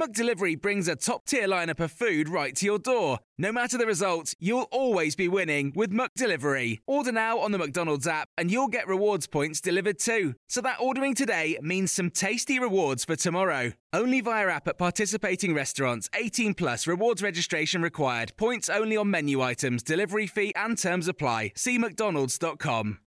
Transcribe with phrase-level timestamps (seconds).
[0.00, 3.18] McDelivery brings a top tier lineup of food right to your door.
[3.36, 6.78] No matter the result, you'll always be winning with McDelivery.
[6.86, 10.34] Order now on the McDonald's app and you'll get rewards points delivered too.
[10.48, 13.72] So that ordering today means some tasty rewards for tomorrow.
[13.92, 16.08] Only via app at participating restaurants.
[16.14, 18.32] 18 plus rewards registration required.
[18.38, 21.52] Points only on menu items, delivery fee and terms apply.
[21.54, 22.98] See McDonald's.com.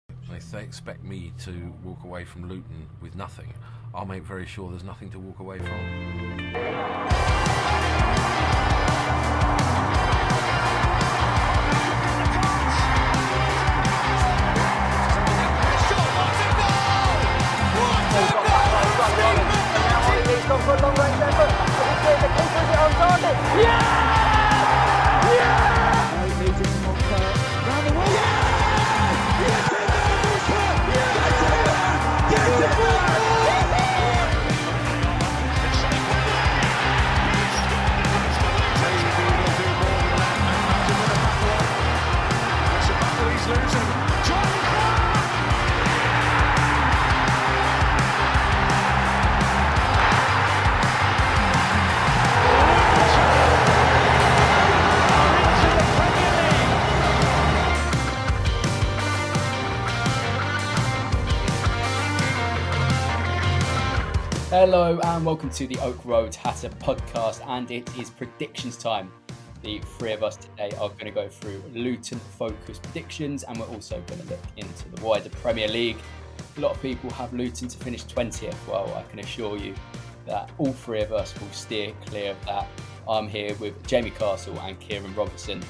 [0.51, 3.53] They expect me to walk away from Luton with nothing,
[3.95, 6.65] I'll make very sure there's nothing to walk away from.
[64.57, 69.11] Hello and welcome to the Oak Road Hatter podcast, and it is predictions time.
[69.61, 73.67] The three of us today are going to go through Luton focused predictions, and we're
[73.67, 75.97] also going to look into the wider Premier League.
[76.55, 78.55] A lot of people have Luton to finish 20th.
[78.65, 79.75] Well, I can assure you
[80.25, 82.69] that all three of us will steer clear of that.
[83.09, 85.61] I'm here with Jamie Castle and Kieran Robertson,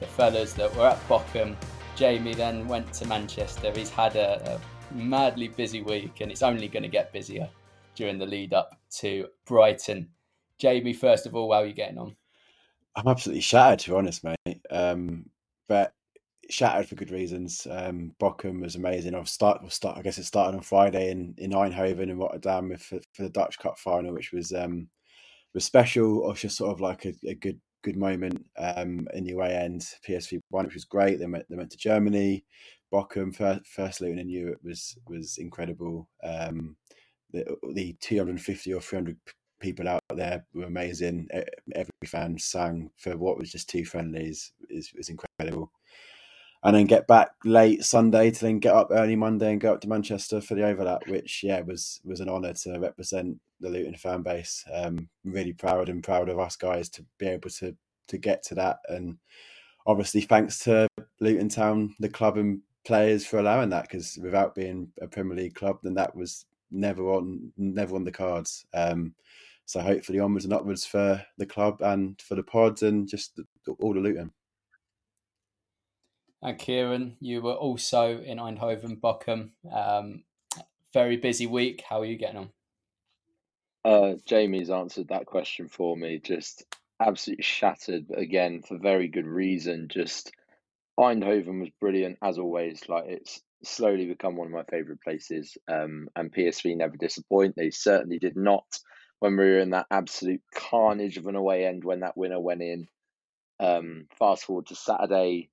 [0.00, 1.54] the fellas that were at Bochum.
[1.94, 3.70] Jamie then went to Manchester.
[3.72, 7.48] He's had a, a madly busy week, and it's only going to get busier
[7.94, 10.08] during the lead up to Brighton.
[10.58, 12.16] Jamie, first of all, how are you getting on?
[12.94, 14.60] I'm absolutely shattered, to be honest, mate.
[14.70, 15.26] Um,
[15.68, 15.94] but
[16.50, 17.66] shattered for good reasons.
[17.70, 19.14] Um, Bochum was amazing.
[19.14, 19.98] I've start, start.
[19.98, 23.58] I guess it started on Friday in, in Eindhoven and Rotterdam for, for the Dutch
[23.58, 24.88] Cup final, which was um,
[25.54, 26.22] was special.
[26.22, 29.86] Was just sort of like a, a good good moment um, in the away end.
[30.06, 31.18] PSV won, which was great.
[31.18, 32.44] They went they went to Germany.
[32.92, 36.08] Bochum first, first Luton in Europe was was incredible.
[36.22, 36.76] Um,
[37.32, 39.16] the, the 250 or 300
[39.62, 41.28] people out there were amazing.
[41.74, 45.72] Every fan sang for what was just two friendlies is incredible.
[46.64, 49.80] And then get back late Sunday to then get up early Monday and go up
[49.80, 53.96] to Manchester for the overlap, which yeah was was an honour to represent the Luton
[53.96, 54.64] fan base.
[54.72, 57.74] Um, really proud and proud of us guys to be able to
[58.08, 59.18] to get to that, and
[59.86, 60.86] obviously thanks to
[61.18, 63.82] Luton Town, the club and players for allowing that.
[63.82, 68.12] Because without being a Premier League club, then that was never on never on the
[68.12, 68.66] cards.
[68.74, 69.14] Um,
[69.66, 73.40] so hopefully onwards and upwards for the club and for the pods and just
[73.78, 74.32] all the Luton.
[76.42, 79.50] And Kieran, you were also in Eindhoven, Bochum.
[79.72, 80.24] Um,
[80.92, 81.84] very busy week.
[81.88, 82.50] How are you getting on?
[83.84, 86.18] Uh, Jamie's answered that question for me.
[86.18, 86.64] Just
[87.00, 89.88] absolutely shattered, but again for very good reason.
[89.88, 90.32] Just
[90.98, 92.88] Eindhoven was brilliant as always.
[92.88, 95.56] Like it's slowly become one of my favourite places.
[95.68, 97.54] Um, and PSV never disappoint.
[97.56, 98.64] They certainly did not
[99.20, 102.62] when we were in that absolute carnage of an away end when that winner went
[102.62, 102.86] in.
[103.60, 105.50] Um, fast forward to Saturday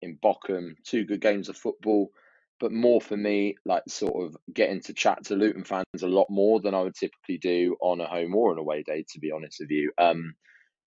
[0.00, 2.10] in Bochum, two good games of football,
[2.58, 6.26] but more for me, like sort of getting to chat to Luton fans a lot
[6.30, 9.30] more than I would typically do on a home or an away day, to be
[9.30, 9.92] honest with you.
[9.98, 10.34] Um,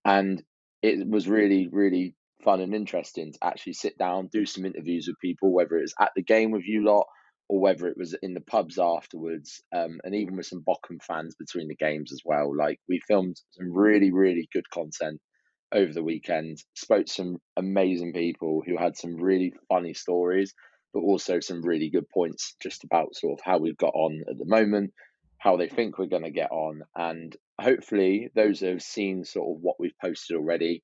[0.04, 0.44] and
[0.82, 5.20] it was really, really fun and interesting to actually sit down, do some interviews with
[5.20, 7.08] people, whether it was at the game with you lot
[7.50, 11.36] or whether it was in the pubs afterwards, um, and even with some Bochum fans
[11.36, 12.56] between the games as well.
[12.56, 15.20] Like we filmed some really, really good content
[15.74, 20.54] over the weekend, spoke to some amazing people who had some really funny stories,
[20.94, 24.38] but also some really good points just about sort of how we've got on at
[24.38, 24.94] the moment,
[25.38, 29.56] how they think we're going to get on, and hopefully those that have seen sort
[29.56, 30.82] of what we've posted already,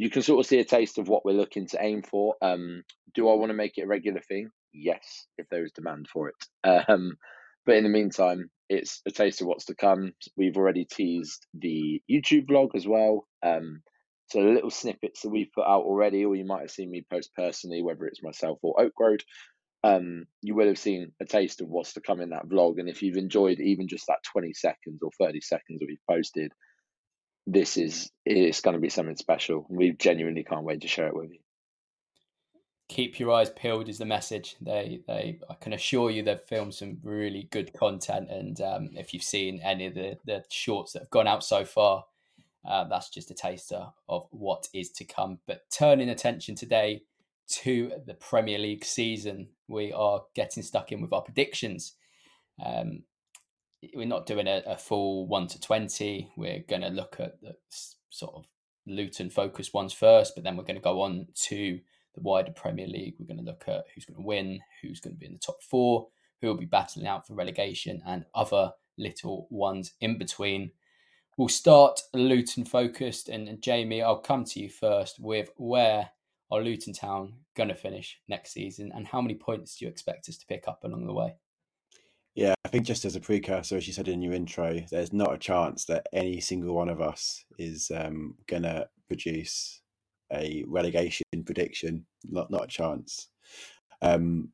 [0.00, 2.34] you can sort of see a taste of what we're looking to aim for.
[2.40, 4.48] Um, do I want to make it a regular thing?
[4.72, 6.34] Yes, if there is demand for it.
[6.88, 7.18] Um,
[7.66, 10.12] but in the meantime, it's a taste of what's to come.
[10.38, 13.28] We've already teased the YouTube vlog as well.
[13.42, 13.82] Um,
[14.28, 17.30] so little snippets that we've put out already, or you might have seen me post
[17.36, 19.22] personally, whether it's myself or Oak Road.
[19.84, 22.78] Um, you will have seen a taste of what's to come in that vlog.
[22.78, 26.52] And if you've enjoyed even just that 20 seconds or 30 seconds that we've posted,
[27.52, 29.66] this is it's going to be something special.
[29.68, 31.38] We genuinely can't wait to share it with you
[32.90, 34.56] keep your eyes peeled is the message.
[34.60, 39.14] They they I can assure you they've filmed some really good content, and um, if
[39.14, 42.04] you've seen any of the the shorts that have gone out so far,
[42.68, 45.38] uh, that's just a taster of what is to come.
[45.46, 47.02] But turning attention today
[47.62, 51.94] to the Premier League season, we are getting stuck in with our predictions.
[52.62, 53.04] Um,
[53.94, 56.30] we're not doing a, a full one to twenty.
[56.36, 57.56] We're going to look at the
[58.10, 58.44] sort of
[58.86, 61.80] Luton focused ones first, but then we're going to go on to
[62.14, 63.14] the wider Premier League.
[63.18, 65.38] We're going to look at who's going to win, who's going to be in the
[65.38, 66.08] top four,
[66.40, 70.72] who will be battling out for relegation, and other little ones in between.
[71.36, 76.10] We'll start Luton focused, and, and Jamie, I'll come to you first with where
[76.50, 80.28] are Luton Town going to finish next season, and how many points do you expect
[80.28, 81.36] us to pick up along the way?
[82.34, 85.34] Yeah, I think just as a precursor, as you said in your intro, there's not
[85.34, 89.82] a chance that any single one of us is um, going to produce
[90.32, 92.06] a relegation prediction.
[92.28, 93.28] Not not a chance.
[94.00, 94.50] Um,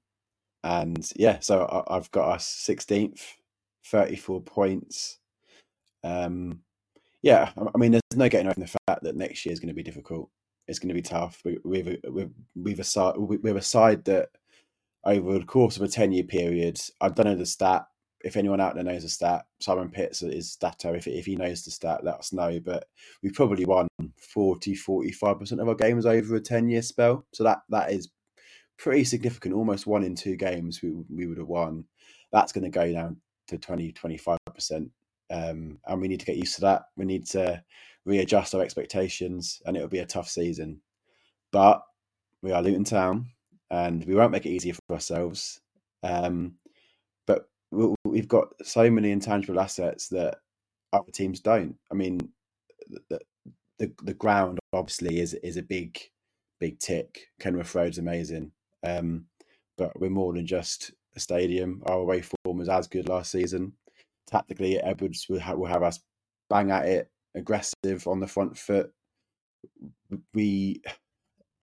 [0.64, 3.22] and yeah, so I, have got us sixteenth,
[3.84, 5.18] thirty four points.
[6.02, 6.60] Um,
[7.22, 9.74] yeah, I, mean, there's no getting over the fact that next year is going to
[9.74, 10.30] be difficult.
[10.68, 11.42] It's going to be tough.
[11.44, 14.30] We, we've we've we've a side we're a side that
[15.06, 16.78] over the course of a ten year period.
[17.00, 17.86] I don't know the stat.
[18.24, 20.94] If anyone out there knows the stat, Simon Pitts is stato.
[20.94, 22.60] If if he knows the stat, let us know.
[22.60, 22.86] But
[23.22, 23.88] we've probably won
[24.18, 27.26] 40, 45% of our games over a 10 year spell.
[27.32, 28.10] So that that is
[28.78, 29.54] pretty significant.
[29.54, 31.84] Almost one in two games we, we would have won.
[32.32, 33.18] That's going to go down
[33.48, 34.90] to 20, 25%.
[35.30, 36.82] Um, and we need to get used to that.
[36.96, 37.62] We need to
[38.04, 40.80] readjust our expectations, and it'll be a tough season.
[41.52, 41.82] But
[42.42, 43.26] we are Luton Town,
[43.70, 45.60] and we won't make it easier for ourselves.
[46.02, 46.54] Um,
[47.26, 47.48] but
[48.04, 50.38] we've got so many intangible assets that
[50.92, 51.76] other teams don't.
[51.90, 52.20] I mean,
[53.10, 53.20] the,
[53.78, 55.98] the the ground obviously is is a big
[56.60, 57.28] big tick.
[57.40, 58.52] Kenilworth Road's amazing,
[58.84, 59.26] um,
[59.76, 61.82] but we're more than just a stadium.
[61.86, 63.72] Our away form was as good last season.
[64.26, 66.00] Tactically, Edwards will will have us
[66.48, 68.92] bang at it, aggressive on the front foot.
[70.34, 70.82] We,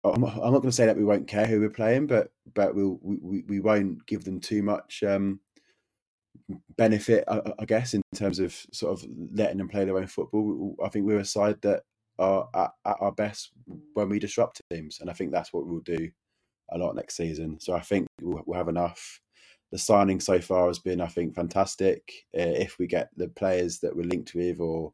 [0.04, 2.30] I'm not, I'm not going to say that we won't care who we're playing, but
[2.54, 5.40] but we'll, we we won't give them too much um,
[6.76, 10.76] benefit, I, I, guess, in terms of sort of letting them play their own football.
[10.84, 11.82] I think we're a side that
[12.18, 13.50] are at, at, our best
[13.94, 16.10] when we disrupt teams, and I think that's what we'll do
[16.70, 17.58] a lot next season.
[17.60, 19.20] So I think we'll, we'll have enough.
[19.72, 22.02] The signing so far has been, I think, fantastic.
[22.36, 24.92] Uh, if we get the players that we're linked with, or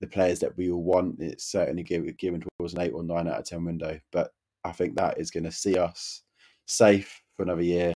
[0.00, 3.38] the players that we all want, it's certainly given towards an eight or nine out
[3.38, 3.98] of ten window.
[4.12, 4.32] But
[4.64, 6.22] I think that is going to see us
[6.66, 7.92] safe for another year.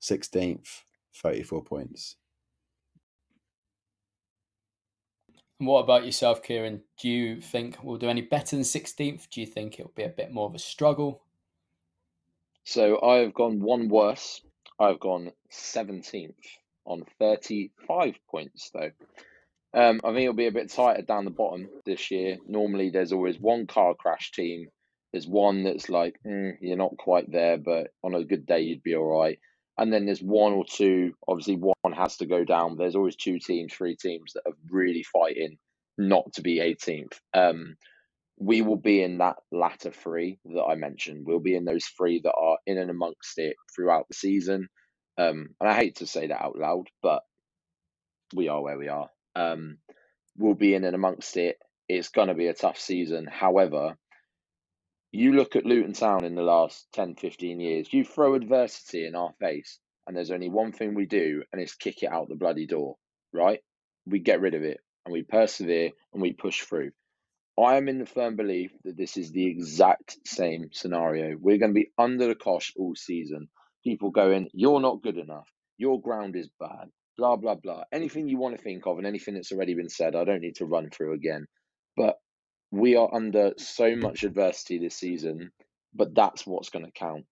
[0.00, 0.84] Sixteenth,
[1.22, 2.16] thirty-four points.
[5.60, 6.82] And what about yourself, Kieran?
[7.00, 9.30] Do you think we'll do any better than 16th?
[9.30, 11.22] Do you think it'll be a bit more of a struggle?
[12.64, 14.42] So I've gone one worse.
[14.80, 16.34] I've gone 17th
[16.84, 18.90] on 35 points, though.
[19.72, 22.38] Um, I think it'll be a bit tighter down the bottom this year.
[22.48, 24.68] Normally, there's always one car crash team.
[25.14, 28.82] There's one that's like, mm, you're not quite there, but on a good day, you'd
[28.82, 29.38] be all right
[29.76, 31.14] and then there's one or two.
[31.26, 32.76] Obviously, one has to go down.
[32.76, 35.58] There's always two teams, three teams that are really fighting
[35.98, 37.18] not to be 18th.
[37.32, 37.76] Um,
[38.38, 41.24] we will be in that latter three that I mentioned.
[41.26, 44.68] We'll be in those three that are in and amongst it throughout the season.
[45.18, 47.22] Um, and I hate to say that out loud, but
[48.34, 49.08] we are where we are.
[49.36, 49.78] Um,
[50.36, 51.58] we'll be in and amongst it.
[51.88, 53.26] It's going to be a tough season.
[53.30, 53.96] However,
[55.14, 59.14] you look at Luton Town in the last 10, 15 years, you throw adversity in
[59.14, 62.36] our face, and there's only one thing we do, and it's kick it out the
[62.36, 62.96] bloody door,
[63.32, 63.60] right?
[64.06, 66.90] We get rid of it and we persevere and we push through.
[67.58, 71.36] I am in the firm belief that this is the exact same scenario.
[71.40, 73.48] We're going to be under the cosh all season.
[73.84, 75.48] People going, You're not good enough.
[75.78, 76.88] Your ground is bad.
[77.16, 77.84] Blah, blah, blah.
[77.92, 80.56] Anything you want to think of and anything that's already been said, I don't need
[80.56, 81.46] to run through again.
[81.96, 82.16] But
[82.74, 85.52] we are under so much adversity this season,
[85.94, 87.24] but that's what's going to count.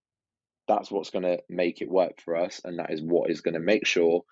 [0.69, 3.55] that's what's going to make it work for us, and that is what is going
[3.55, 4.23] to make sure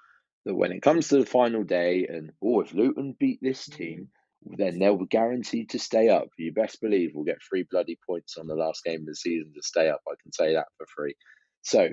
[0.46, 4.08] that when it comes to the final day, and oh, if Luton beat this team,
[4.44, 6.28] then they'll be guaranteed to stay up.
[6.38, 9.52] You best believe we'll get three bloody points on the last game of the season
[9.54, 10.00] to stay up.
[10.08, 11.14] I can say that for free.
[11.62, 11.90] So,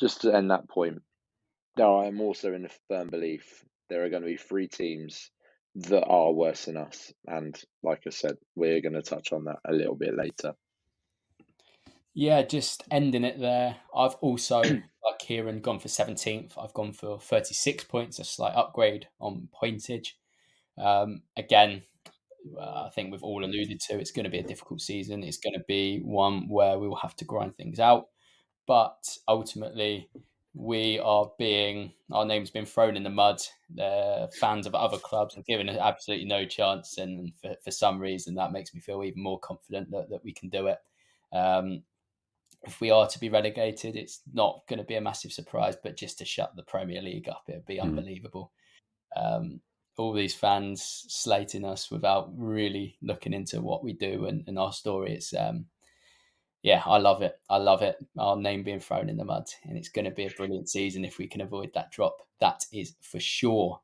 [0.00, 1.02] just to end that point,
[1.76, 5.30] now I am also in a firm belief there are going to be three teams
[5.76, 7.12] that are worse than us.
[7.26, 10.54] And like I said, we're going to touch on that a little bit later.
[12.14, 13.76] Yeah, just ending it there.
[13.94, 16.52] I've also, like Kieran, gone for 17th.
[16.58, 20.14] I've gone for 36 points, a slight upgrade on pointage.
[20.76, 21.82] Um, again,
[22.58, 25.22] uh, I think we've all alluded to it's going to be a difficult season.
[25.22, 28.06] It's going to be one where we will have to grind things out.
[28.66, 30.10] But ultimately,
[30.54, 33.40] we are being our name's been thrown in the mud.
[33.74, 37.98] The fans of other clubs have given us absolutely no chance, and for, for some
[37.98, 40.78] reason that makes me feel even more confident that, that we can do it.
[41.32, 41.82] Um,
[42.62, 45.96] if we are to be relegated, it's not going to be a massive surprise, but
[45.96, 47.82] just to shut the Premier League up, it'd be mm.
[47.82, 48.50] unbelievable.
[49.16, 49.60] Um,
[49.96, 54.72] all these fans slating us without really looking into what we do and, and our
[54.72, 55.12] story.
[55.12, 55.66] It's um,
[56.62, 57.38] yeah, I love it.
[57.48, 57.96] I love it.
[58.18, 61.04] Our name being thrown in the mud, and it's going to be a brilliant season
[61.04, 62.22] if we can avoid that drop.
[62.40, 63.80] That is for sure.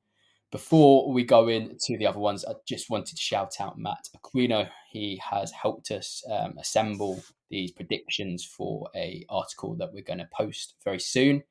[0.51, 4.69] Before we go into the other ones, I just wanted to shout out Matt Aquino.
[4.91, 10.29] He has helped us um, assemble these predictions for a article that we're going to
[10.33, 11.43] post very soon.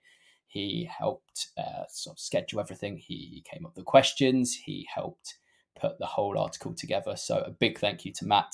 [0.48, 2.98] He helped uh, sort of schedule everything.
[2.98, 4.56] He came up with the questions.
[4.56, 5.38] He helped
[5.80, 7.16] put the whole article together.
[7.16, 8.54] So a big thank you to Matt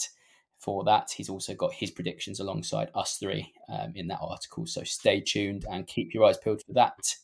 [0.60, 1.12] for that.
[1.16, 4.66] He's also got his predictions alongside us three um, in that article.
[4.68, 7.16] So stay tuned and keep your eyes peeled for that.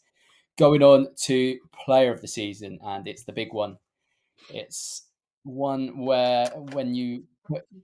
[0.58, 3.78] Going on to player of the season, and it's the big one.
[4.50, 5.04] It's
[5.44, 7.26] one where when you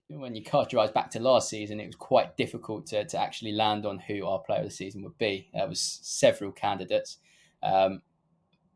[0.08, 3.20] when you cast your eyes back to last season, it was quite difficult to, to
[3.20, 5.50] actually land on who our player of the season would be.
[5.54, 7.18] There was several candidates.
[7.62, 8.02] Um,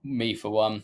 [0.04, 0.84] me for one,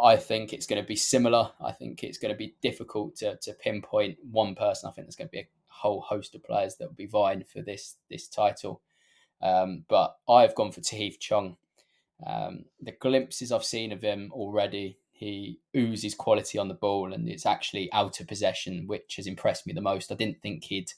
[0.00, 1.50] I think it's going to be similar.
[1.60, 4.88] I think it's going to be difficult to, to pinpoint one person.
[4.88, 7.44] I think there's going to be a whole host of players that will be vying
[7.44, 8.82] for this this title.
[9.40, 11.56] Um, but I've gone for Tahith Chong.
[12.26, 17.28] Um, the glimpses I've seen of him already, he oozes quality on the ball, and
[17.28, 20.10] it's actually out of possession, which has impressed me the most.
[20.10, 20.92] I didn't think he'd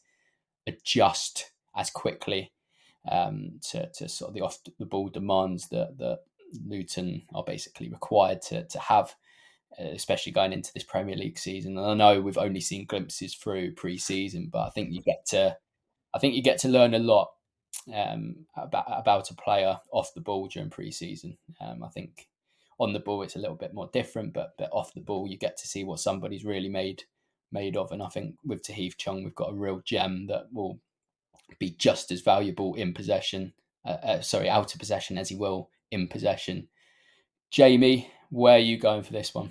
[0.66, 2.52] adjust as quickly
[3.10, 6.20] um, to, to sort of the off the ball demands that that
[6.66, 9.14] Luton are basically required to to have,
[9.78, 11.76] uh, especially going into this Premier League season.
[11.76, 15.56] And I know we've only seen glimpses through pre-season, but I think you get to,
[16.14, 17.30] I think you get to learn a lot
[17.94, 21.38] um, about about a player off the ball during pre-season.
[21.60, 22.28] Um, I think
[22.78, 25.38] on the ball it's a little bit more different, but but off the ball you
[25.38, 27.04] get to see what somebody's really made
[27.52, 27.92] made of.
[27.92, 30.78] And I think with Tahith Chong, we've got a real gem that will
[31.58, 33.52] be just as valuable in possession.
[33.84, 36.68] Uh, uh, sorry, out of possession as he will in possession.
[37.50, 39.50] Jamie, where are you going for this one?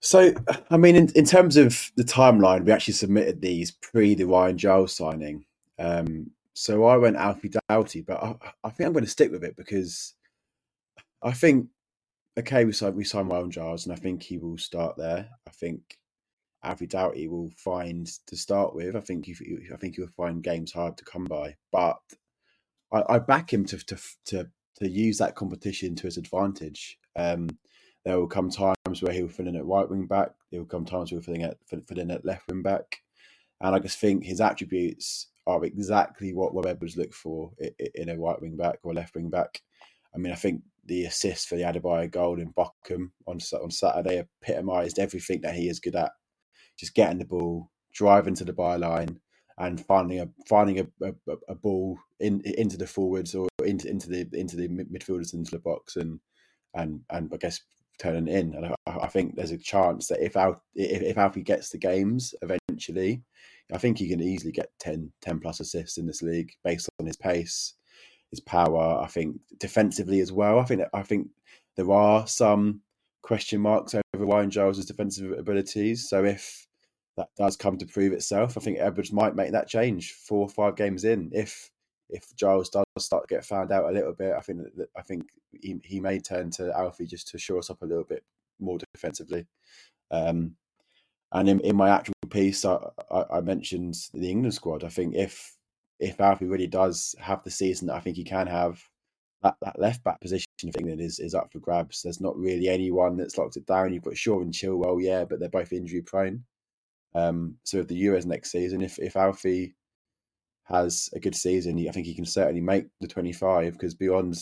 [0.00, 0.32] So,
[0.70, 4.58] I mean, in, in terms of the timeline, we actually submitted these pre the Ryan
[4.58, 5.44] Giles signing.
[5.78, 9.44] Um, so I went Alfie Doughty, but I, I, think I'm going to stick with
[9.44, 10.14] it because
[11.22, 11.68] I think,
[12.38, 15.28] okay, we signed, we signed Ryan Giles, and I think he will start there.
[15.46, 15.98] I think
[16.64, 18.96] Alfie Doughty will find to start with.
[18.96, 19.36] I think he,
[19.72, 21.98] I think he'll find games hard to come by, but
[22.92, 26.98] I, I back him to, to to to use that competition to his advantage.
[27.16, 27.48] Um,
[28.04, 30.30] there will come times where he'll fill in at right wing back.
[30.50, 33.00] There will come times where he'll fill in at, fill in at left wing back.
[33.60, 37.50] And I just think his attributes are exactly what Rob Edwards look for
[37.94, 39.60] in a right wing back or left wing back.
[40.14, 44.24] I mean, I think the assist for the Adebayo goal in Bochum on on Saturday
[44.42, 46.12] epitomised everything that he is good at.
[46.78, 49.16] Just getting the ball, driving to the byline,
[49.58, 54.08] and finding a finding a, a, a ball in into the forwards or into into
[54.08, 56.20] the into the midfielders into the box and
[56.74, 57.60] and and I guess
[57.98, 58.54] turning in.
[58.54, 61.78] And I, I think there's a chance that if Al, if, if Alfie gets the
[61.78, 63.22] games eventually,
[63.72, 67.06] I think he can easily get 10, 10 plus assists in this league based on
[67.06, 67.74] his pace,
[68.30, 69.00] his power.
[69.02, 70.58] I think defensively as well.
[70.58, 71.28] I think I think
[71.76, 72.80] there are some
[73.22, 76.08] question marks over Ryan Giles' defensive abilities.
[76.08, 76.66] So if
[77.18, 80.48] that does come to prove itself, I think Edwards might make that change four or
[80.48, 81.30] five games in.
[81.34, 81.70] If
[82.10, 85.02] if Giles does start to get found out a little bit, I think that I
[85.02, 88.24] think he, he may turn to Alfie just to shore us up a little bit
[88.58, 89.46] more defensively.
[90.10, 90.56] Um,
[91.32, 92.78] and in, in my actual piece, I,
[93.10, 94.84] I, I, mentioned the England squad.
[94.84, 95.54] I think if
[96.00, 98.82] if Alfie really does have the season that I think he can have,
[99.42, 102.02] that, that left back position of England is, is up for grabs.
[102.02, 103.92] There's not really anyone that's locked it down.
[103.92, 106.44] You've got Shaw and Chilwell, yeah, but they're both injury prone.
[107.14, 109.74] Um, so if the Euros next season, if if Alfie
[110.64, 114.36] has a good season, I think he can certainly make the 25 because beyond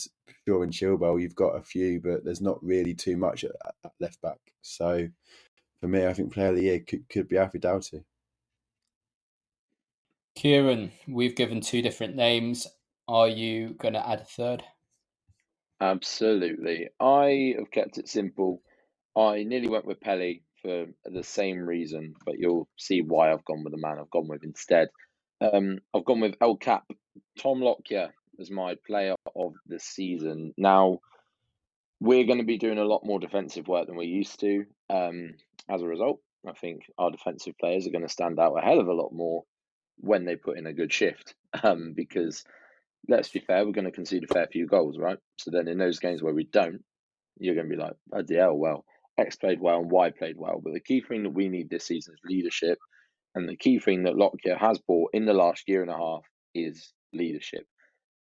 [0.46, 3.52] Shaw and Chilwell, you've got a few, but there's not really too much at,
[3.84, 4.38] at left back.
[4.62, 5.08] So
[5.80, 8.04] for me, I think player of the year could, could be Alfie Doughty.
[10.34, 12.66] Kieran, we've given two different names.
[13.08, 14.64] Are you going to add a third?
[15.80, 16.88] Absolutely.
[16.98, 18.62] I have kept it simple.
[19.16, 23.62] I nearly went with Pelly for the same reason, but you'll see why I've gone
[23.62, 24.88] with the man I've gone with instead.
[25.40, 26.84] Um, I've gone with El Cap,
[27.38, 30.52] Tom Lockyer as my player of the season.
[30.56, 30.98] Now,
[32.00, 34.64] we're going to be doing a lot more defensive work than we used to.
[34.90, 35.34] Um,
[35.70, 38.80] as a result, I think our defensive players are going to stand out a hell
[38.80, 39.44] of a lot more
[39.98, 41.34] when they put in a good shift.
[41.62, 42.44] Um, because
[43.08, 45.16] let's be fair, we're going to concede a fair few goals, right?
[45.38, 46.84] So then in those games where we don't,
[47.38, 48.84] you're going to be like, bloody hell, well,
[49.18, 50.60] X played well and Y played well.
[50.62, 52.78] But the key thing that we need this season is leadership.
[53.34, 56.22] And the key thing that Lockyer has brought in the last year and a half
[56.54, 57.66] is leadership.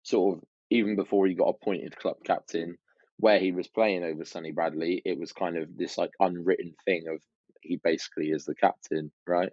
[0.04, 2.78] Sort of even before he got appointed club captain,
[3.18, 7.06] where he was playing over Sonny Bradley, it was kind of this like unwritten thing
[7.08, 7.22] of
[7.62, 9.52] he basically is the captain, right?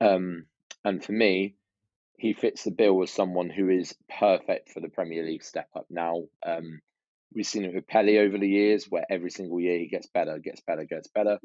[0.00, 0.46] Um,
[0.84, 1.54] and for me,
[2.18, 5.86] he fits the bill as someone who is perfect for the Premier League step up
[5.88, 6.24] now.
[6.44, 6.80] Um,
[7.34, 10.38] we've seen it with Pelly over the years, where every single year he gets better,
[10.38, 11.38] gets better, gets better.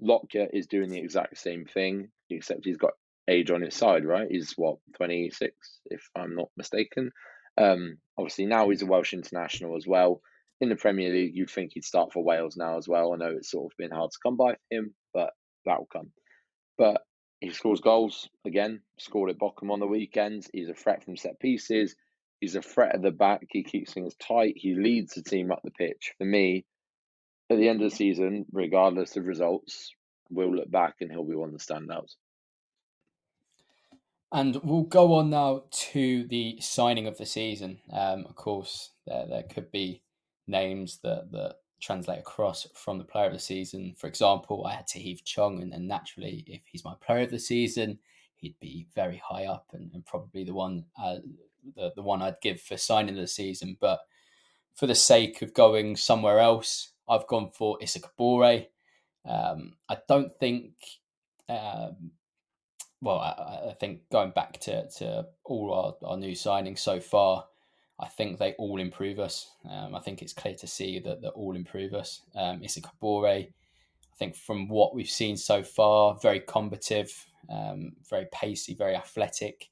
[0.00, 2.92] Lockyer is doing the exact same thing, except he's got
[3.28, 4.28] age on his side, right?
[4.30, 5.54] He's what, 26,
[5.86, 7.10] if I'm not mistaken.
[7.56, 10.20] Um, obviously, now he's a Welsh international as well.
[10.60, 13.12] In the Premier League, you'd think he'd start for Wales now as well.
[13.12, 15.32] I know it's sort of been hard to come by for him, but
[15.66, 16.10] that will come.
[16.76, 17.02] But
[17.40, 20.48] he scores goals again, scored at Bochum on the weekends.
[20.52, 21.94] He's a threat from set pieces.
[22.44, 23.46] He's a threat at the back.
[23.48, 24.52] He keeps things tight.
[24.58, 26.12] He leads the team up the pitch.
[26.18, 26.66] For me,
[27.48, 29.94] at the end of the season, regardless of results,
[30.28, 32.16] we'll look back and he'll be one of the standouts.
[34.30, 37.78] And we'll go on now to the signing of the season.
[37.90, 40.02] Um, of course, there there could be
[40.46, 43.94] names that that translate across from the player of the season.
[43.96, 47.38] For example, I had Tahith Chong, and, and naturally, if he's my player of the
[47.38, 48.00] season,
[48.36, 51.16] he'd be very high up and, and probably the one uh,
[51.76, 53.76] the the one I'd give for signing of the season.
[53.80, 54.00] But
[54.74, 58.66] for the sake of going somewhere else, I've gone for Issa Kabore.
[59.24, 60.72] Um, I don't think.
[61.48, 62.12] Um,
[63.00, 67.44] well, I, I, think going back to, to all our, our new signings so far,
[68.00, 69.50] I think they all improve us.
[69.70, 72.22] Um, I think it's clear to see that they all improve us.
[72.34, 77.12] Um, Issa Kabore, I think from what we've seen so far, very combative,
[77.50, 79.68] um, very pacey, very athletic.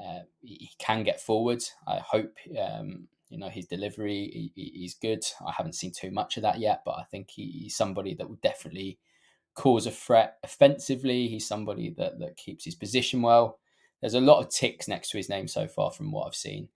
[0.00, 1.62] Uh, he, can get forward.
[1.86, 4.50] I hope um, you know his delivery.
[4.54, 5.24] He, he's good.
[5.46, 8.28] I haven't seen too much of that yet, but I think he, he's somebody that
[8.28, 8.98] will definitely
[9.54, 11.28] cause a threat offensively.
[11.28, 13.58] He's somebody that, that keeps his position well.
[14.00, 16.68] There's a lot of ticks next to his name so far from what I've seen.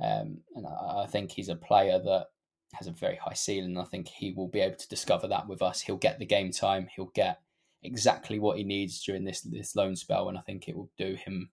[0.00, 2.26] Um, and I, I, think he's a player that
[2.72, 3.76] has a very high ceiling.
[3.76, 5.82] I think he will be able to discover that with us.
[5.82, 6.88] He'll get the game time.
[6.94, 7.40] He'll get
[7.82, 11.14] exactly what he needs during this this loan spell, and I think it will do
[11.14, 11.50] him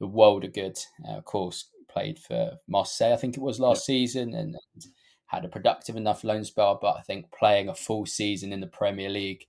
[0.00, 0.78] the world of good.
[1.06, 4.86] Uh, of course, played for Marseille, I think it was last season, and, and
[5.26, 6.78] had a productive enough loan spell.
[6.80, 9.46] But I think playing a full season in the Premier League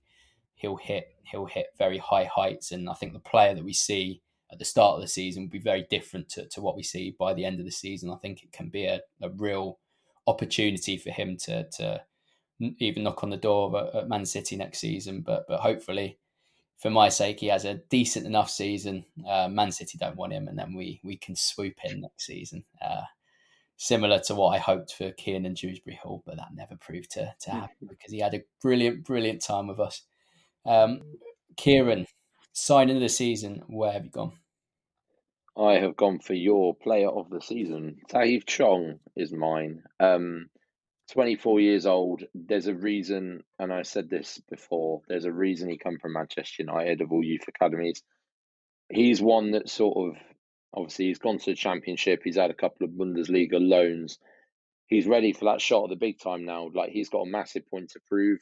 [0.62, 2.72] he'll hit he'll hit very high heights.
[2.72, 5.50] And I think the player that we see at the start of the season will
[5.50, 8.10] be very different to, to what we see by the end of the season.
[8.10, 9.78] I think it can be a, a real
[10.26, 12.02] opportunity for him to to
[12.78, 15.20] even knock on the door at Man City next season.
[15.20, 16.18] But but hopefully,
[16.78, 19.04] for my sake, he has a decent enough season.
[19.26, 22.64] Uh, Man City don't want him, and then we we can swoop in next season.
[22.84, 23.02] Uh,
[23.76, 27.50] similar to what I hoped for Kiernan Dewsbury Hall, but that never proved to to
[27.50, 30.02] happen because he had a brilliant brilliant time with us.
[30.66, 31.00] Um,
[31.56, 32.06] Kieran,
[32.52, 34.32] signing of the season, where have you gone?
[35.56, 38.00] I have gone for your player of the season.
[38.08, 39.82] Tahith Chong is mine.
[40.00, 40.48] Um,
[41.12, 42.22] 24 years old.
[42.34, 46.62] There's a reason, and I said this before, there's a reason he come from Manchester
[46.62, 48.02] United of all youth academies.
[48.88, 50.20] He's one that sort of,
[50.74, 52.22] obviously, he's gone to the championship.
[52.24, 54.18] He's had a couple of Bundesliga loans.
[54.86, 56.70] He's ready for that shot at the big time now.
[56.72, 58.38] Like, he's got a massive point to prove.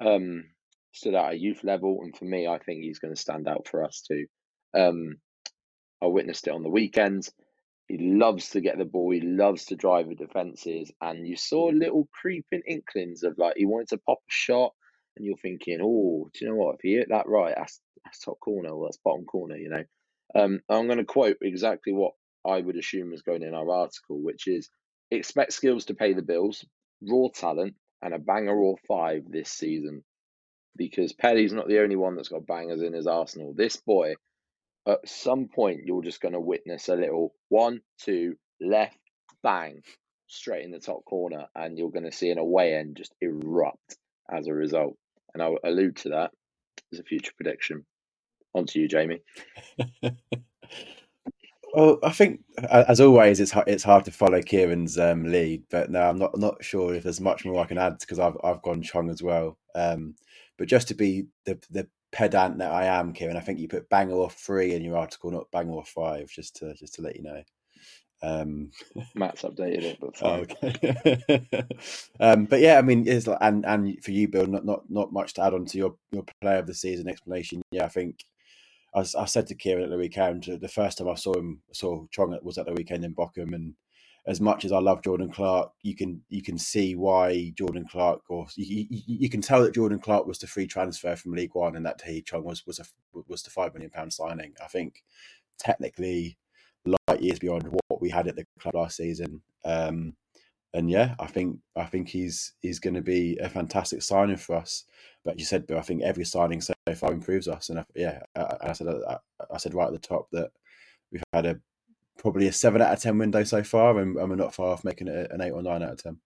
[0.00, 0.44] Um,
[0.92, 3.68] stood out at youth level, and for me, I think he's going to stand out
[3.68, 4.26] for us too.
[4.74, 5.16] Um,
[6.02, 7.32] I witnessed it on the weekends.
[7.88, 9.10] He loves to get the ball.
[9.12, 13.66] He loves to drive the defenses, and you saw little creeping inklings of like he
[13.66, 14.74] wanted to pop a shot,
[15.16, 16.76] and you're thinking, oh, do you know what?
[16.76, 19.56] If he hit that right, that's that's top corner or that's bottom corner.
[19.56, 19.84] You know,
[20.34, 22.12] um, I'm going to quote exactly what
[22.46, 24.70] I would assume was going in our article, which is
[25.10, 26.64] expect skills to pay the bills,
[27.02, 30.04] raw talent, and a banger or five this season
[30.76, 33.52] because Pelly's not the only one that's got bangers in his arsenal.
[33.54, 34.14] This boy,
[34.88, 38.98] at some point you're just going to witness a little one, two, left,
[39.44, 39.82] bang,
[40.28, 43.98] straight in the top corner, and you're going to see an away end just erupt
[44.32, 44.96] as a result.
[45.34, 46.32] And I'll allude to that
[46.92, 47.86] as a future prediction.
[48.54, 49.22] On to you, Jamie.
[51.74, 56.02] Well, I think as always, it's it's hard to follow Kieran's um, lead, but no,
[56.02, 58.82] I'm not not sure if there's much more I can add because I've I've gone
[58.82, 59.58] Chong as well.
[59.74, 60.16] Um,
[60.58, 63.88] but just to be the the pedant that I am, Kieran, I think you put
[63.88, 67.42] banger three in your article, not banger five, just to just to let you know.
[68.22, 68.70] Um,
[69.14, 70.74] Matt's updated it, but oh, fine.
[70.74, 71.66] okay.
[72.20, 75.12] um, but yeah, I mean, it's like, and and for you, Bill, not not not
[75.12, 77.62] much to add on to your your player of the season explanation.
[77.70, 78.24] Yeah, I think
[78.94, 82.06] I, I said to Kieran at the weekend, the first time I saw him, saw
[82.10, 83.74] Chong was at the weekend in Bochum, and
[84.28, 88.20] as much as I love Jordan Clark, you can you can see why Jordan Clark,
[88.28, 91.54] or you, you, you can tell that Jordan Clark was the free transfer from League
[91.54, 92.84] One, and that Chong was was a
[93.26, 94.52] was the five million pound signing.
[94.62, 95.02] I think
[95.58, 96.36] technically
[96.84, 99.40] light years beyond what we had at the club last season.
[99.64, 100.14] Um,
[100.74, 104.56] and yeah, I think I think he's he's going to be a fantastic signing for
[104.56, 104.84] us.
[105.24, 107.70] But you said, but I think every signing so far improves us.
[107.70, 109.16] And I, yeah, I, I said I,
[109.50, 110.50] I, said right at the top that
[111.10, 111.60] we've had a
[112.18, 114.84] probably a seven out of ten window so far, and, and we're not far off
[114.84, 116.18] making it an eight or nine out of ten.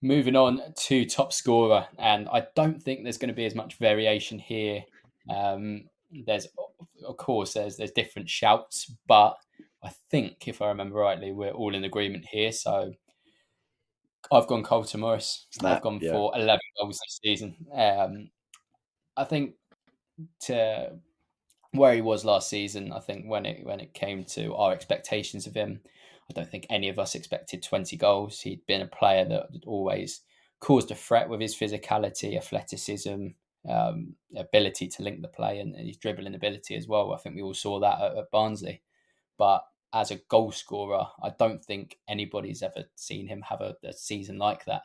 [0.00, 3.78] Moving on to top scorer, and I don't think there's going to be as much
[3.78, 4.84] variation here.
[5.34, 5.84] Um,
[6.26, 6.46] there's,
[7.06, 9.36] of course, there's there's different shouts, but
[9.82, 12.52] I think if I remember rightly, we're all in agreement here.
[12.52, 12.92] So
[14.32, 15.46] I've gone Carlton Morris.
[15.62, 16.12] I've gone yeah.
[16.12, 17.56] for 11 goals this season.
[17.74, 18.30] Um,
[19.16, 19.54] I think
[20.42, 20.92] to
[21.74, 25.46] where he was last season, I think when it when it came to our expectations
[25.46, 25.80] of him,
[26.30, 28.40] I don't think any of us expected 20 goals.
[28.40, 30.20] He'd been a player that always
[30.60, 33.26] caused a threat with his physicality, athleticism,
[33.68, 37.12] um, ability to link the play, and his dribbling ability as well.
[37.12, 38.82] I think we all saw that at, at Barnsley.
[39.36, 43.92] But as a goal scorer, I don't think anybody's ever seen him have a, a
[43.92, 44.82] season like that.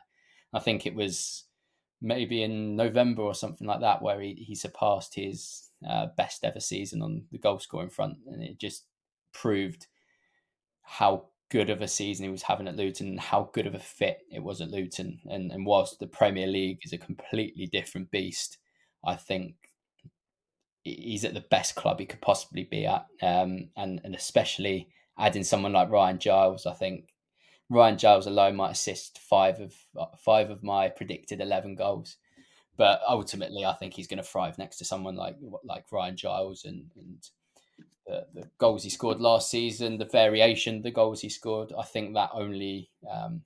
[0.52, 1.44] I think it was
[2.00, 6.60] maybe in November or something like that where he, he surpassed his uh, best ever
[6.60, 8.18] season on the goal scoring front.
[8.26, 8.84] And it just
[9.32, 9.86] proved
[10.82, 13.80] how good of a season he was having at Luton and how good of a
[13.80, 15.20] fit it was at Luton.
[15.26, 18.58] And, and whilst the Premier League is a completely different beast,
[19.04, 19.54] I think
[20.82, 23.06] he's at the best club he could possibly be at.
[23.20, 27.06] Um, and, and especially adding someone like Ryan Giles, I think
[27.70, 29.74] Ryan Giles alone might assist five of
[30.18, 32.16] five of my predicted eleven goals.
[32.76, 36.64] But ultimately, I think he's going to thrive next to someone like like Ryan Giles
[36.64, 37.28] and and
[38.06, 41.72] the, the goals he scored last season, the variation, the goals he scored.
[41.78, 43.42] I think that only um,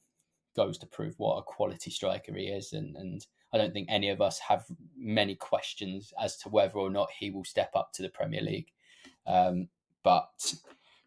[0.56, 4.08] goes to prove what a quality striker he is, and and I don't think any
[4.08, 4.64] of us have
[4.96, 8.72] many questions as to whether or not he will step up to the Premier League.
[9.26, 9.68] Um,
[10.02, 10.54] but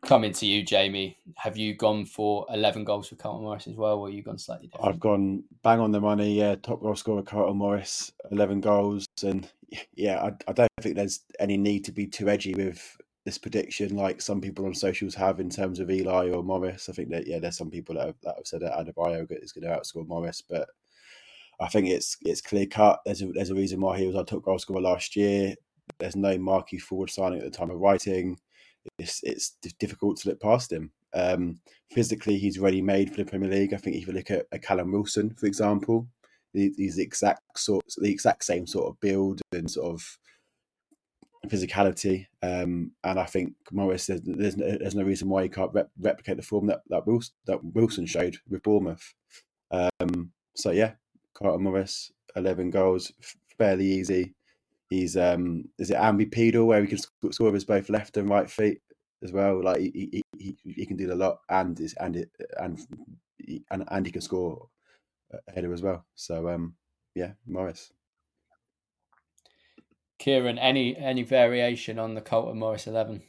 [0.08, 4.00] coming to you, Jamie, have you gone for 11 goals for Carlton Morris as well,
[4.00, 4.88] or you gone slightly different?
[4.88, 6.56] I've gone bang on the money, yeah.
[6.56, 9.06] Top goal scorer, Carlton Morris, 11 goals.
[9.24, 9.48] And
[9.94, 13.98] yeah, I, I don't think there's any need to be too edgy with this prediction
[13.98, 16.88] like some people on socials have in terms of Eli or Morris.
[16.88, 19.52] I think that, yeah, there's some people that have, that have said that Adebayo is
[19.52, 20.70] going to outscore Morris, but
[21.60, 23.02] I think it's it's clear cut.
[23.06, 25.56] There's a, there's a reason why he was our top goal scorer last year.
[26.00, 28.38] There's no marquee forward signing at the time of writing
[29.00, 30.92] it's it's difficult to look past him.
[31.14, 31.60] Um,
[31.92, 33.74] physically, he's ready made for the Premier League.
[33.74, 36.08] I think if you look at, at Callum Wilson, for example,
[36.54, 40.18] he's the exact sort, the exact same sort of build and sort of
[41.48, 42.26] physicality.
[42.42, 45.92] Um, and I think Morris, there's, there's, no, there's no reason why he can't rep-
[46.00, 49.14] replicate the form that that Wilson, that Wilson showed with Bournemouth.
[49.72, 50.94] Um, so yeah,
[51.34, 53.12] Carter Morris, eleven goals,
[53.58, 54.34] fairly easy.
[54.90, 58.50] He's um, is it ambipedal where he can score with his both left and right
[58.50, 58.82] feet
[59.24, 59.62] as well.
[59.64, 62.80] Like he he, he, he can do a lot and is and it, and
[63.70, 64.68] and and he can score
[65.32, 66.06] a header as well.
[66.16, 66.76] So um,
[67.16, 67.92] yeah, Morris.
[70.20, 73.22] Kieran, any any variation on the Carlton Morris eleven?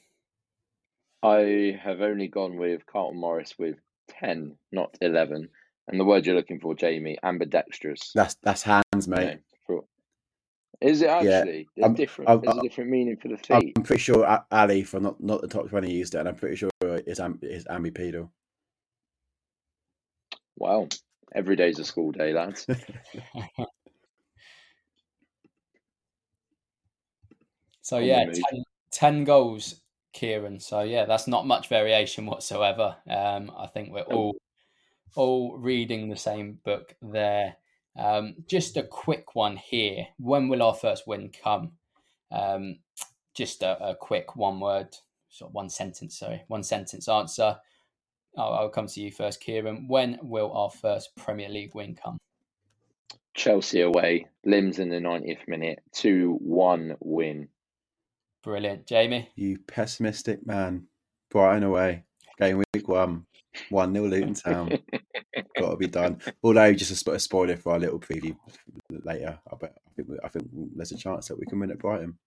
[1.23, 3.77] I have only gone with Carlton Morris with
[4.09, 5.49] ten, not eleven.
[5.89, 8.13] And the word you're looking for, Jamie, ambidextrous.
[8.15, 9.41] That's that's hands, mate.
[10.81, 11.69] Is it actually?
[11.75, 11.89] Yeah.
[11.89, 12.31] There's different.
[12.31, 13.73] I'm, There's a different meaning for the feet.
[13.77, 16.57] I'm pretty sure Ali from not, not the top twenty used it, and I'm pretty
[16.57, 18.31] sure it's it's ambipedal.
[20.57, 20.89] Wow,
[21.35, 22.67] every day's a school day, lads.
[27.83, 29.81] so yeah, 10, 10, goals,
[30.13, 30.61] Kieran.
[30.61, 32.97] So yeah, that's not much variation whatsoever.
[33.09, 34.37] Um, I think we're all
[35.15, 37.57] all reading the same book there.
[37.99, 40.07] Um, just a quick one here.
[40.19, 41.73] When will our first win come?
[42.31, 42.79] Um,
[43.35, 44.89] just a, a quick one word,
[45.29, 47.57] sort of one sentence, sorry, one sentence answer.
[48.37, 49.89] I'll, I'll come to you first, Kieran.
[49.89, 52.19] When will our first Premier League win come?
[53.35, 57.49] Chelsea away, limbs in the 90th minute, 2 1 win.
[58.43, 58.87] Brilliant.
[58.87, 59.29] Jamie?
[59.37, 60.87] You pessimistic man.
[61.31, 62.05] Brighton away.
[62.39, 63.27] Game week one.
[63.71, 64.69] 1 nil Luton Town.
[65.59, 66.21] Got to be done.
[66.43, 68.37] Although, just a, a spoiler for our little preview
[68.91, 71.79] later, I, bet, I, think, I think there's a chance that we can win at
[71.79, 72.19] Brighton.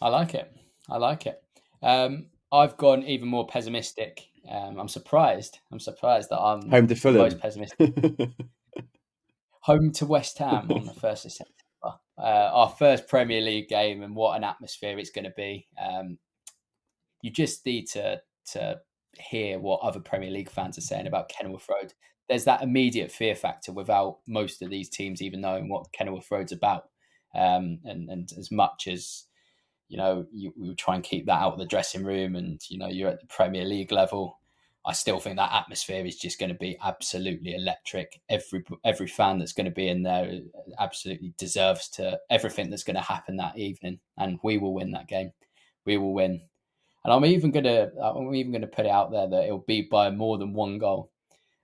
[0.00, 0.52] I like it.
[0.88, 1.42] I like it.
[1.82, 4.26] Um, I've gone even more pessimistic.
[4.48, 5.58] Um, I'm surprised.
[5.72, 7.22] I'm surprised that I'm home to Fulham.
[7.22, 7.94] Most pessimistic.
[9.60, 11.98] home to West Ham on the first of September.
[12.18, 15.66] Uh, our first Premier League game, and what an atmosphere it's going to be.
[15.82, 16.18] Um,
[17.26, 18.20] you just need to
[18.52, 18.80] to
[19.18, 21.92] hear what other Premier League fans are saying about Kenilworth Road.
[22.28, 26.52] There's that immediate fear factor without most of these teams even knowing what Kenilworth Road's
[26.52, 26.84] about.
[27.34, 29.24] Um, and and as much as
[29.88, 32.78] you know, you, we try and keep that out of the dressing room, and you
[32.78, 34.38] know, you're at the Premier League level.
[34.84, 38.20] I still think that atmosphere is just going to be absolutely electric.
[38.28, 40.42] Every every fan that's going to be in there
[40.78, 45.08] absolutely deserves to everything that's going to happen that evening, and we will win that
[45.08, 45.32] game.
[45.86, 46.42] We will win,
[47.06, 49.58] and I'm even going to I'm even going to put it out there that it'll
[49.58, 51.12] be by more than one goal.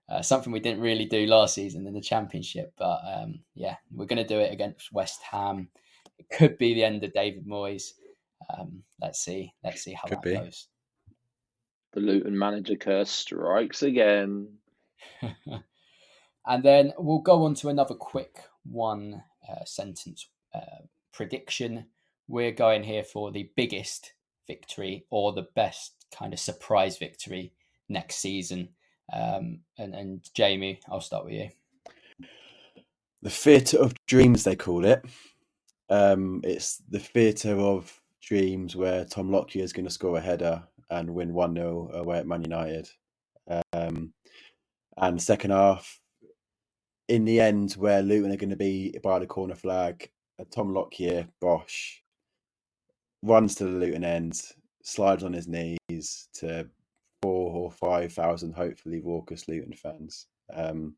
[0.09, 4.07] Uh, something we didn't really do last season in the championship, but um, yeah, we're
[4.07, 5.69] going to do it against West Ham.
[6.17, 7.95] It could be the end of David Moyes.
[8.57, 9.53] Um, let's see.
[9.65, 10.35] Let's see how Could that be.
[10.35, 10.69] goes.
[11.93, 14.47] The Luton manager curse strikes again.
[16.47, 21.87] and then we'll go on to another quick one uh, sentence uh, prediction.
[22.29, 24.13] We're going here for the biggest
[24.47, 27.53] victory or the best kind of surprise victory
[27.89, 28.69] next season.
[29.13, 31.49] Um, and, and Jamie, I'll start with you.
[33.23, 35.05] The theatre of dreams, they call it.
[35.89, 40.63] Um, it's the theatre of dreams where Tom Lockyer is going to score a header
[40.91, 42.89] and win 1 0 away at Man United.
[43.73, 44.13] Um,
[44.97, 46.01] and second half,
[47.09, 50.11] in the end, where Luton are going to be by the corner flag,
[50.51, 52.02] Tom Lockyer, Bosch,
[53.23, 54.41] runs to the Luton end,
[54.83, 56.69] slides on his knees to
[57.23, 60.27] four or five thousand, hopefully, raucous Luton fans.
[60.53, 60.97] Um,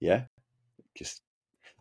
[0.00, 0.24] yeah,
[0.94, 1.22] just,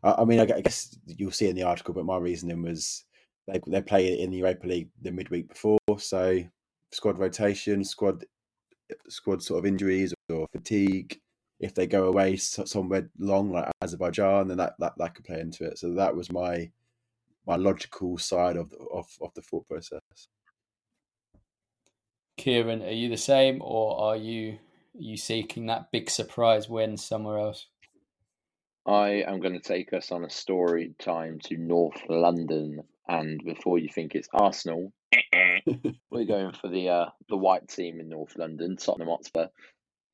[0.04, 3.06] I, I mean, I guess you'll see in the article, but my reasoning was
[3.48, 6.40] they they play in the Europa League the midweek before, so
[6.92, 8.26] squad rotation, squad
[9.08, 11.20] squad sort of injuries or fatigue.
[11.60, 15.64] If they go away somewhere long like Azerbaijan, then that, that, that could play into
[15.64, 15.78] it.
[15.78, 16.72] So that was my
[17.52, 20.00] my logical side of the, of, of the thought process.
[22.38, 24.54] Kieran, are you the same, or are you
[24.96, 27.68] are you seeking that big surprise win somewhere else?
[28.86, 33.78] I am going to take us on a story time to North London and before
[33.78, 34.94] you think it's Arsenal,
[36.10, 39.48] we're going for the uh, the white team in North London, Tottenham Hotspur.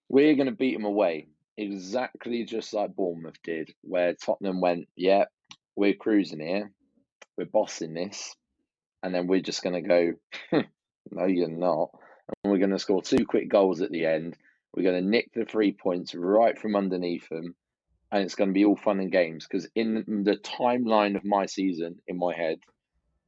[0.10, 5.26] We're going to beat them away, exactly just like Bournemouth did, where Tottenham went, "Yeah,
[5.76, 6.71] we're cruising here,
[7.38, 8.36] we're bossing this,"
[9.04, 10.13] and then we're just going to go,
[11.12, 11.89] "No, you're not,"
[12.43, 14.36] and we're going to score two quick goals at the end.
[14.73, 17.56] We're going to nick the three points right from underneath them,
[18.12, 19.47] and it's going to be all fun and games.
[19.47, 22.60] Because in the timeline of my season, in my head,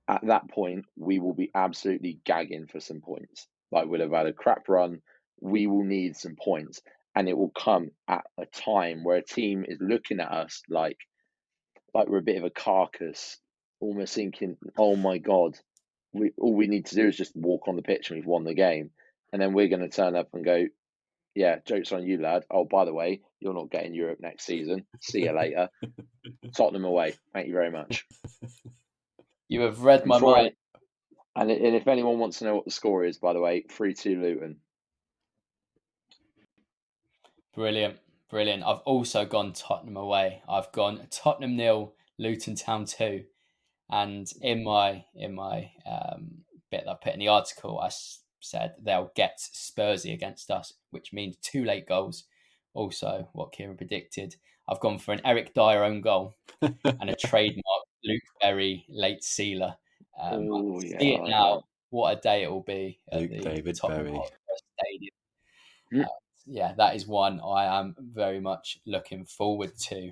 [0.08, 3.48] at that point, we will be absolutely gagging for some points.
[3.72, 5.02] Like we'll have had a crap run,
[5.39, 6.82] we will need some points,
[7.15, 10.98] and it will come at a time where a team is looking at us like,
[11.93, 13.38] like we're a bit of a carcass,
[13.80, 15.58] almost thinking, "Oh my god,
[16.13, 18.44] we all we need to do is just walk on the pitch and we've won
[18.44, 18.92] the game,"
[19.32, 20.68] and then we're going to turn up and go,
[21.36, 22.46] "Yeah, jokes on you, lad.
[22.50, 24.86] Oh, by the way, you're not getting Europe next season.
[25.02, 25.70] See you later.
[26.56, 27.15] Tottenham away.
[27.34, 28.06] Thank you very much."
[29.52, 30.52] You have read my mind.
[31.36, 33.94] And, and if anyone wants to know what the score is, by the way, 3
[33.96, 34.58] 2 Luton.
[37.56, 37.98] Brilliant.
[38.30, 38.63] Brilliant.
[38.63, 40.44] I've also gone Tottenham away.
[40.48, 43.24] I've gone Tottenham nil, Luton Town two,
[43.89, 47.89] and in my in my um, bit that I put in the article, I
[48.39, 52.25] said they'll get Spursy against us, which means two late goals.
[52.73, 54.36] Also, what Kieran predicted.
[54.67, 59.75] I've gone for an Eric Dier own goal and a trademark Luke Berry late sealer.
[60.21, 61.63] Um, Ooh, yeah, see it now.
[61.89, 64.21] What a day it will be Luke David Berry
[64.78, 65.15] Stadium.
[65.91, 66.06] Mm.
[66.06, 66.10] Uh,
[66.45, 70.12] yeah, that is one I am very much looking forward to.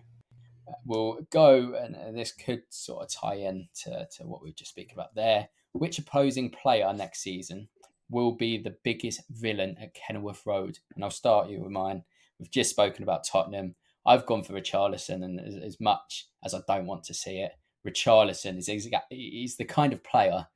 [0.67, 4.71] Uh, we'll go, and this could sort of tie in to, to what we just
[4.71, 5.49] speak about there.
[5.73, 7.69] Which opposing player next season
[8.09, 10.79] will be the biggest villain at Kenilworth Road?
[10.95, 12.03] And I'll start you with mine.
[12.39, 13.75] We've just spoken about Tottenham.
[14.05, 17.51] I've gone for Richarlison, and as, as much as I don't want to see it,
[17.85, 18.67] Richarlison is
[19.09, 20.47] he's the kind of player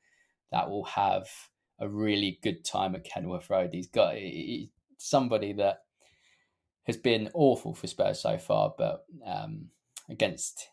[0.51, 1.27] that will have
[1.79, 3.71] a really good time at Kenilworth Road.
[3.73, 5.79] He's got he's somebody that
[6.83, 9.67] has been awful for Spurs so far, but um,
[10.11, 10.67] against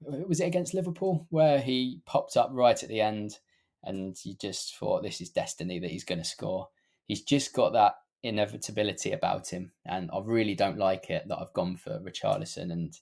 [0.00, 3.38] was it against Liverpool where he popped up right at the end
[3.84, 6.68] and you just thought this is destiny that he's going to score.
[7.06, 11.52] He's just got that inevitability about him, and I really don't like it that I've
[11.52, 12.94] gone for Richarlison, and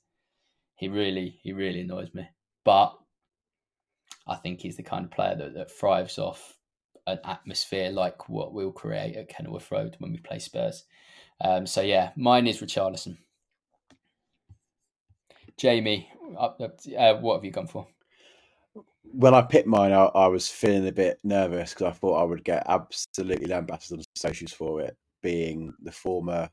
[0.76, 2.28] he really he really annoys me.
[2.64, 2.94] But
[4.26, 6.56] I think he's the kind of player that, that thrives off
[7.06, 10.84] an atmosphere like what we'll create at Kenilworth Road when we play Spurs.
[11.42, 13.18] Um, so yeah, mine is Richarlison.
[15.60, 17.86] Jamie, uh, what have you gone for?
[19.02, 22.24] When I picked mine, I, I was feeling a bit nervous because I thought I
[22.24, 26.48] would get absolutely lambasted on socials for it, being the former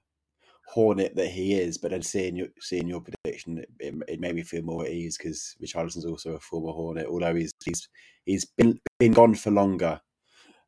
[0.67, 1.78] Hornet that he is.
[1.78, 5.17] But then seeing your seeing your prediction, it, it made me feel more at ease
[5.17, 7.88] because Richarlison's also a former Hornet, although he's he's
[8.26, 10.02] he's been been gone for longer.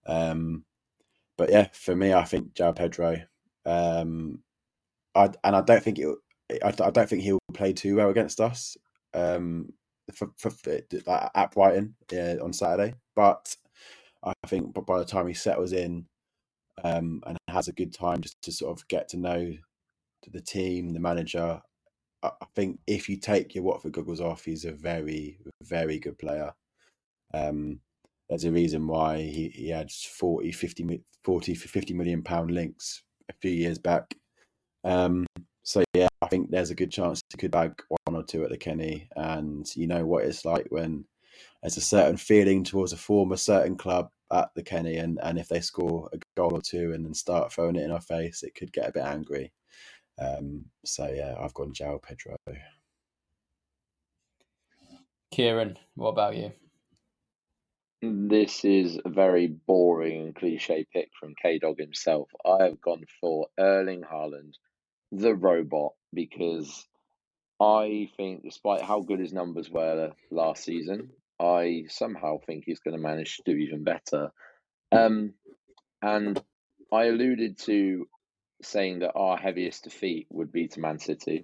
[0.07, 0.63] Um,
[1.37, 3.17] but yeah, for me, I think João Pedro.
[3.65, 4.39] Um,
[5.13, 6.07] I and I don't think it.
[6.51, 8.77] I, I don't think he'll play too well against us.
[9.13, 9.73] Um,
[10.13, 10.51] for, for,
[11.35, 11.95] at Brighton
[12.41, 13.55] on Saturday, but
[14.23, 16.05] I think by the time he settles in
[16.83, 19.53] um, and has a good time just to sort of get to know
[20.31, 21.61] the team, the manager,
[22.21, 26.51] I think if you take your Watford goggles off, he's a very, very good player.
[27.33, 27.79] Um,
[28.27, 33.33] there's a reason why he, he had 40, 50, 40, 50 million pound links a
[33.41, 34.13] few years back.
[34.83, 35.25] Um,
[35.63, 37.73] so yeah, I think there's a good chance he could bag
[38.05, 41.05] one or two at the Kenny, and you know what it's like when
[41.61, 45.47] there's a certain feeling towards a former certain club at the Kenny, and and if
[45.47, 48.55] they score a goal or two and then start throwing it in our face, it
[48.55, 49.51] could get a bit angry.
[50.19, 52.35] Um, so yeah, I've gone João Pedro.
[55.31, 56.51] Kieran, what about you?
[58.01, 62.29] This is a very boring and cliche pick from K Dog himself.
[62.45, 64.53] I have gone for Erling Haaland,
[65.11, 66.85] the robot, because
[67.59, 72.95] I think, despite how good his numbers were last season, I somehow think he's going
[72.95, 74.31] to manage to do even better.
[74.91, 75.33] Um,
[76.01, 76.41] and
[76.91, 78.07] I alluded to
[78.61, 81.43] saying that our heaviest defeat would be to Man City.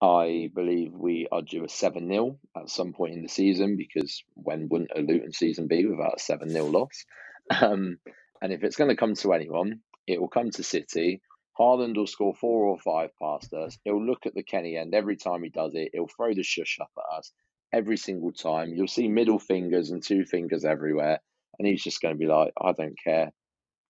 [0.00, 4.22] I believe we are due a 7 0 at some point in the season because
[4.34, 7.04] when wouldn't a Luton season be without a 7 0 loss?
[7.50, 7.96] Um,
[8.42, 11.22] and if it's going to come to anyone, it will come to City.
[11.58, 13.78] Haaland will score four or five past us.
[13.84, 15.90] He'll look at the Kenny end every time he does it.
[15.92, 17.32] He'll throw the shush up at us
[17.72, 18.74] every single time.
[18.74, 21.18] You'll see middle fingers and two fingers everywhere.
[21.58, 23.32] And he's just going to be like, I don't care.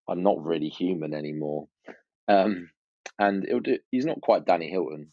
[0.09, 1.69] I'm not really human anymore.
[2.27, 2.71] Um,
[3.19, 5.09] and it'll do, he's not quite Danny Hylton.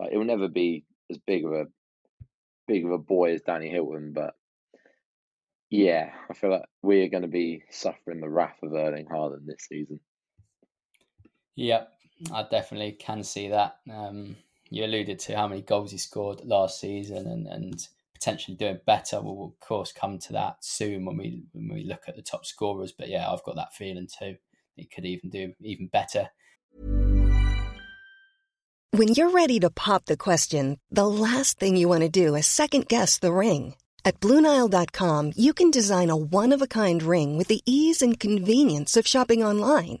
[0.00, 1.66] Like he'll never be as big of a
[2.66, 4.34] big of a boy as Danny Hylton, but
[5.70, 9.66] yeah, I feel like we're going to be suffering the wrath of Erling Haaland this
[9.68, 10.00] season.
[11.54, 11.84] Yeah,
[12.32, 13.78] I definitely can see that.
[13.90, 14.36] Um,
[14.70, 19.20] you alluded to how many goals he scored last season, and and potentially doing better.
[19.20, 22.46] We'll of course come to that soon when we when we look at the top
[22.46, 22.92] scorers.
[22.92, 24.36] But yeah, I've got that feeling too.
[24.76, 26.30] He could even do even better.
[28.94, 32.46] When you're ready to pop the question, the last thing you want to do is
[32.46, 33.74] second guess the ring.
[34.04, 38.18] At BlueNile.com, you can design a one of a kind ring with the ease and
[38.20, 40.00] convenience of shopping online.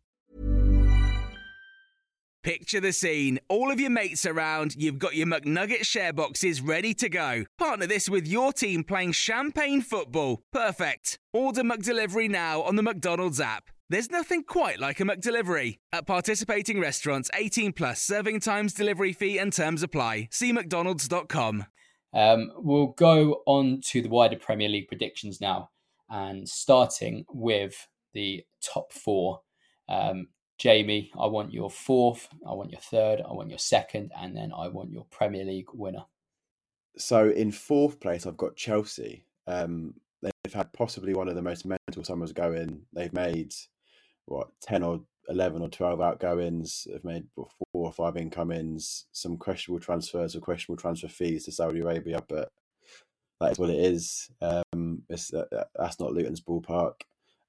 [2.43, 3.39] Picture the scene.
[3.49, 7.45] All of your mates around, you've got your McNugget share boxes ready to go.
[7.59, 10.41] Partner this with your team playing champagne football.
[10.51, 11.19] Perfect.
[11.33, 13.69] Order McDelivery now on the McDonald's app.
[13.89, 15.77] There's nothing quite like a McDelivery.
[15.93, 20.29] At participating restaurants, 18 plus serving times, delivery fee, and terms apply.
[20.31, 21.65] See McDonald's.com.
[22.13, 25.69] Um, we'll go on to the wider Premier League predictions now,
[26.09, 29.41] and starting with the top four.
[29.87, 30.29] Um,
[30.61, 34.51] Jamie, I want your fourth, I want your third, I want your second, and then
[34.55, 36.05] I want your Premier League winner.
[36.99, 39.25] So in fourth place, I've got Chelsea.
[39.47, 42.83] Um, they've had possibly one of the most mental summers going.
[42.93, 43.55] They've made
[44.25, 46.85] what ten or eleven or twelve outgoings.
[46.91, 49.07] They've made four or five incomings.
[49.13, 52.49] Some questionable transfers or questionable transfer fees to Saudi Arabia, but
[53.39, 54.29] that is what it is.
[54.43, 55.41] Um, uh,
[55.75, 57.01] that's not Luton's ballpark.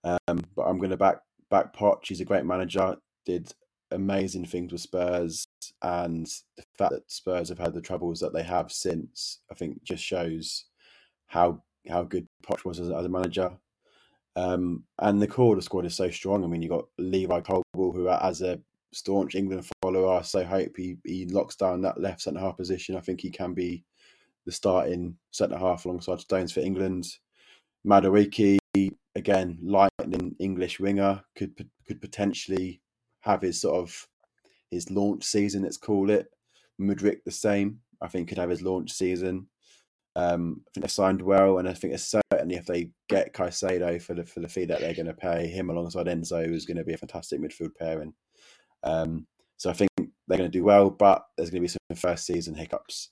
[0.03, 1.19] Um, but I'm going to back
[1.53, 2.09] back Poch.
[2.09, 2.97] He's a great manager.
[3.25, 3.53] Did
[3.93, 5.47] amazing things with Spurs.
[5.83, 6.27] and
[6.57, 10.03] the fact that Spurs have had the troubles that they have since, I think, just
[10.03, 10.65] shows
[11.27, 13.53] how how good Poch was as, as a manager.
[14.35, 16.43] Um, and the core of the squad is so strong.
[16.43, 18.61] I mean, you got Levi Colwill, who, as a
[18.93, 22.97] staunch England follower, I so hope he, he locks down that left centre half position.
[22.97, 23.85] I think he can be
[24.47, 27.07] the starting centre half alongside Stones for England.
[27.87, 28.59] Madueke,
[29.23, 31.53] again, lightning English winger, could
[31.87, 32.83] could potentially
[33.21, 34.09] have his sort of
[34.71, 35.63] his launch season.
[35.63, 36.27] Let's call it.
[36.81, 37.79] Mudryk the same.
[38.01, 39.47] I think could have his launch season.
[40.17, 44.03] Um, I think they signed well, and I think it's certainly if they get Caicedo
[44.03, 46.77] for the for the fee that they're going to pay him alongside Enzo is going
[46.79, 48.13] to be a fantastic midfield pairing.
[48.83, 49.91] Um, so I think
[50.27, 53.11] they're going to do well, but there's going to be some first season hiccups,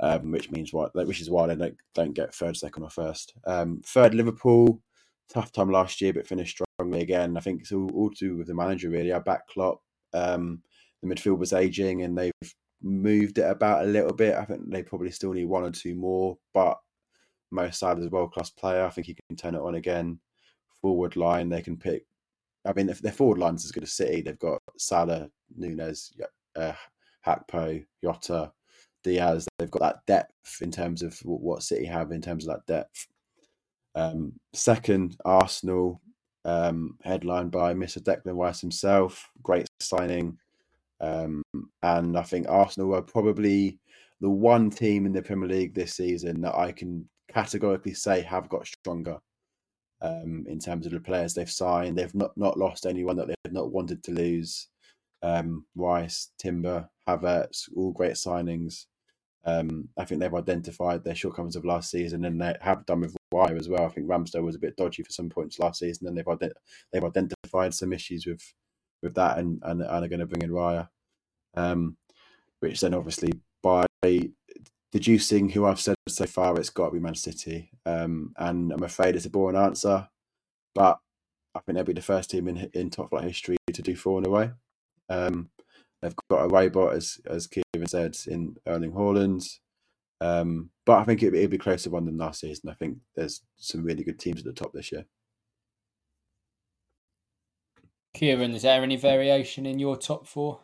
[0.00, 3.34] um, which means what which is why they don't don't get third, second, or first.
[3.46, 4.82] Um, third, Liverpool,
[5.28, 7.36] tough time last year, but finished strongly again.
[7.36, 9.12] I think it's all, all to do with the manager really.
[9.12, 9.80] Our back Klopp,
[10.14, 10.62] um,
[11.02, 14.34] the midfield was aging, and they've moved it about a little bit.
[14.34, 16.78] I think they probably still need one or two more, but
[17.50, 18.84] Mo Salah is a world class player.
[18.84, 20.18] I think he can turn it on again.
[20.82, 22.04] Forward line, they can pick.
[22.66, 26.12] I mean, if their forward line's as good as City, they've got Salah, Nunez,
[26.56, 26.72] uh,
[27.26, 28.52] Gakpo, Jota,
[29.02, 29.48] Diaz.
[29.58, 33.06] They've got that depth in terms of what City have in terms of that depth.
[33.98, 36.00] Um, second, Arsenal,
[36.44, 38.00] um, headlined by Mr.
[38.00, 39.28] Declan Rice himself.
[39.42, 40.38] Great signing.
[41.00, 41.42] Um,
[41.82, 43.80] and I think Arsenal are probably
[44.20, 48.48] the one team in the Premier League this season that I can categorically say have
[48.48, 49.18] got stronger
[50.00, 51.98] um, in terms of the players they've signed.
[51.98, 54.68] They've not, not lost anyone that they've not wanted to lose.
[55.22, 58.86] Um, Rice, Timber, Havertz, all great signings.
[59.44, 63.17] Um, I think they've identified their shortcomings of last season, and they have done with
[63.32, 63.84] Raya as well.
[63.84, 66.52] I think Ramsdale was a bit dodgy for some points last season, and they've ident-
[66.92, 68.42] they've identified some issues with
[69.02, 70.88] with that, and and, and are going to bring in Raya,
[71.54, 71.96] um,
[72.60, 73.86] which then obviously by
[74.92, 78.82] deducing who I've said so far, it's got to be Man City, um, and I'm
[78.82, 80.08] afraid it's a boring answer,
[80.74, 80.98] but
[81.54, 84.18] I think they'll be the first team in in top flight history to do four
[84.18, 84.50] in a way.
[85.08, 85.50] Um,
[86.00, 89.58] they've got a robot, as as Kieran said, in Erling Haaland.
[90.20, 92.70] Um, but I think it, it'll be closer one than last season.
[92.70, 95.04] I think there's some really good teams at the top this year.
[98.14, 100.60] Kieran, is there any variation in your top four?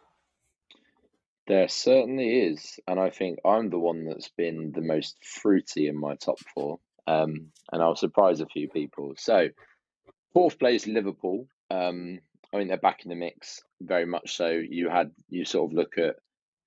[1.46, 6.00] There certainly is, and I think I'm the one that's been the most fruity in
[6.00, 9.12] my top four, um, and I'll surprise a few people.
[9.18, 9.48] So,
[10.32, 11.46] fourth place Liverpool.
[11.70, 12.20] Um,
[12.50, 14.48] I mean, they're back in the mix, very much so.
[14.48, 16.16] You had you sort of look at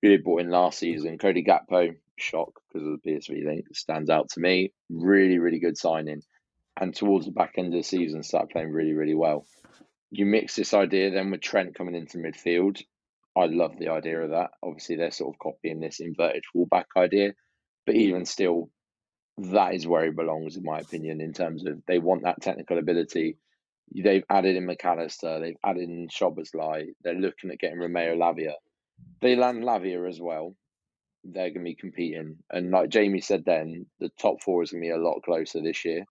[0.00, 1.18] who they brought in last season.
[1.18, 4.72] Cody Gakpo, shock because of the PSV link, stands out to me.
[4.90, 6.22] Really, really good signing,
[6.80, 9.46] and towards the back end of the season, start playing really, really well.
[10.10, 12.80] You mix this idea then with Trent coming into midfield.
[13.36, 14.50] I love the idea of that.
[14.62, 17.32] Obviously, they're sort of copying this inverted fullback idea,
[17.86, 18.70] but even still,
[19.38, 22.78] that is where he belongs, in my opinion, in terms of they want that technical
[22.78, 23.36] ability.
[23.94, 28.54] They've added in McAllister, they've added in Szoboszlai, they're looking at getting Romeo Lavia.
[29.20, 30.54] They land Lavia as well.
[31.24, 32.38] They're going to be competing.
[32.50, 35.60] And like Jamie said then, the top four is going to be a lot closer
[35.60, 36.04] this year.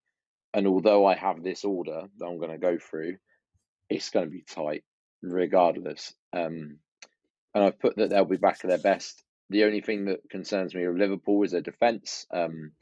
[0.54, 3.16] And although I have this order that I'm going to go through,
[3.90, 4.84] it's going to be tight
[5.22, 6.14] regardless.
[6.32, 6.78] Um,
[7.54, 9.22] and I've put that they'll be back at their best.
[9.50, 12.26] The only thing that concerns me with Liverpool is their defence.
[12.32, 12.72] Um,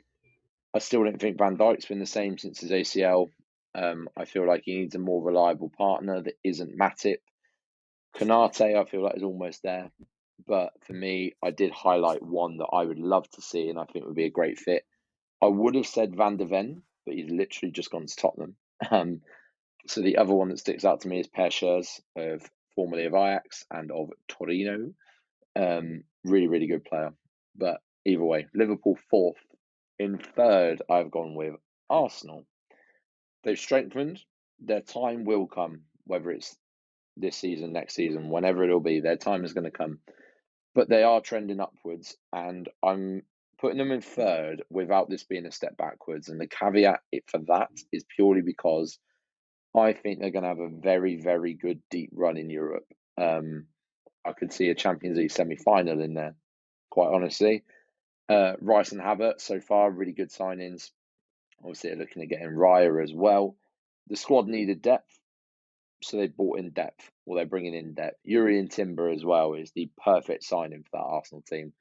[0.74, 3.31] I still don't think Van Dijk's been the same since his ACL.
[3.74, 7.18] Um, I feel like he needs a more reliable partner that isn't Matip.
[8.16, 9.91] Konate, I feel like is almost there.
[10.47, 13.84] But for me, I did highlight one that I would love to see and I
[13.84, 14.84] think would be a great fit.
[15.43, 18.57] I would have said Van der Ven, but he's literally just gone to Tottenham.
[18.91, 19.22] Um,
[19.87, 22.43] so the other one that sticks out to me is Per Schuurs of
[22.74, 24.93] formerly of Ajax and of Torino.
[25.55, 27.14] Um, really, really good player.
[27.57, 29.39] But either way, Liverpool fourth.
[29.99, 31.55] In third, I've gone with
[31.89, 32.47] Arsenal.
[33.45, 34.20] They've strengthened.
[34.61, 36.55] Their time will come, whether it's
[37.16, 39.01] this season, next season, whenever it'll be.
[39.01, 40.01] Their time is going to come.
[40.77, 43.22] But they are trending upwards, and I'm
[43.59, 46.29] putting them in third without this being a step backwards.
[46.29, 48.99] And the caveat for that is purely because
[49.74, 52.87] I think they're going to have a very, very good deep run in Europe.
[53.16, 53.68] Um,
[54.22, 56.35] I could see a Champions League semi final in there,
[56.91, 57.64] quite honestly.
[58.29, 60.91] Uh, Rice and Havertz so far, really good signings.
[61.61, 63.57] Obviously, they're looking at getting Raya as well.
[64.09, 65.18] The squad needed depth,
[66.03, 68.18] so they bought in depth, or they're bringing in depth.
[68.27, 71.72] Jurrien Timber as well is the perfect signing for that Arsenal team.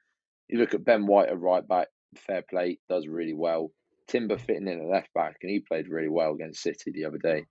[0.48, 3.70] You look at Ben White at right back, fair play, does really well.
[4.08, 7.18] Timber fitting in at left back, and he played really well against City the other
[7.18, 7.46] day.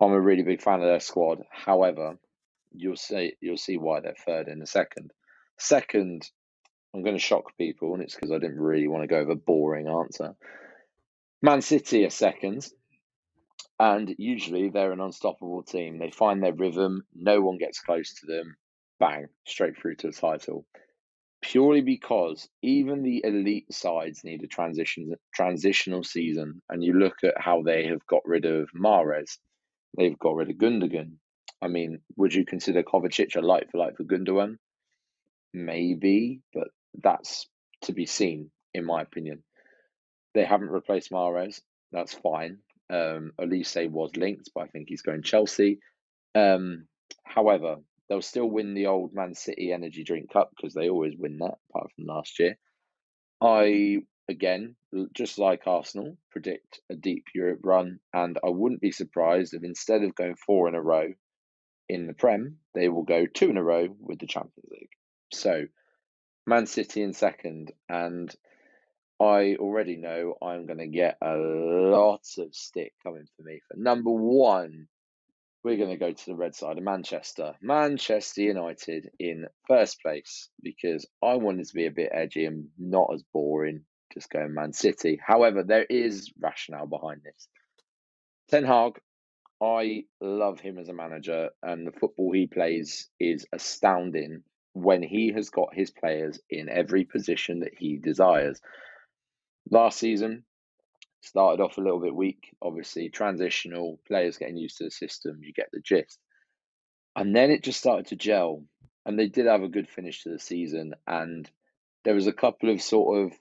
[0.00, 1.42] I'm a really big fan of their squad.
[1.50, 2.18] However,
[2.72, 5.12] you'll see you'll see why they're third in a second.
[5.58, 6.28] Second,
[6.94, 9.30] I'm going to shock people, and it's because I didn't really want to go with
[9.30, 10.34] a boring answer.
[11.42, 12.68] Man City are second,
[13.82, 15.98] and usually they're an unstoppable team.
[15.98, 18.54] They find their rhythm, no one gets close to them,
[19.00, 20.64] bang, straight through to the title.
[21.40, 27.34] Purely because even the elite sides need a transition transitional season, and you look at
[27.36, 29.38] how they have got rid of Mahrez,
[29.98, 31.14] they've got rid of Gundogan.
[31.60, 34.58] I mean, would you consider Kovacic a light for light for Gundogan?
[35.52, 36.68] Maybe, but
[37.02, 37.48] that's
[37.82, 39.42] to be seen, in my opinion.
[40.34, 41.60] They haven't replaced Mahrez.
[41.90, 42.58] That's fine.
[42.92, 45.78] Um, was linked, but I think he's going Chelsea.
[46.34, 46.86] Um,
[47.24, 47.76] however,
[48.08, 51.56] they'll still win the old Man City Energy Drink Cup because they always win that,
[51.70, 52.58] apart from last year.
[53.40, 54.76] I, again,
[55.14, 60.02] just like Arsenal, predict a deep Europe run, and I wouldn't be surprised if instead
[60.02, 61.14] of going four in a row
[61.88, 64.90] in the Prem, they will go two in a row with the Champions League.
[65.32, 65.64] So,
[66.46, 68.34] Man City in second, and
[69.22, 73.60] I already know I'm going to get a lot of stick coming for me.
[73.68, 74.88] For number one,
[75.62, 77.54] we're going to go to the red side of Manchester.
[77.62, 83.10] Manchester United in first place because I wanted to be a bit edgy and not
[83.14, 85.20] as boring, just going Man City.
[85.24, 87.46] However, there is rationale behind this.
[88.48, 88.98] Ten Hag,
[89.62, 94.42] I love him as a manager, and the football he plays is astounding
[94.72, 98.60] when he has got his players in every position that he desires.
[99.70, 100.44] Last season,
[101.20, 105.52] started off a little bit weak, obviously, transitional, players getting used to the system, you
[105.52, 106.18] get the gist.
[107.14, 108.64] And then it just started to gel.
[109.04, 110.94] And they did have a good finish to the season.
[111.06, 111.50] And
[112.04, 113.38] there was a couple of sort of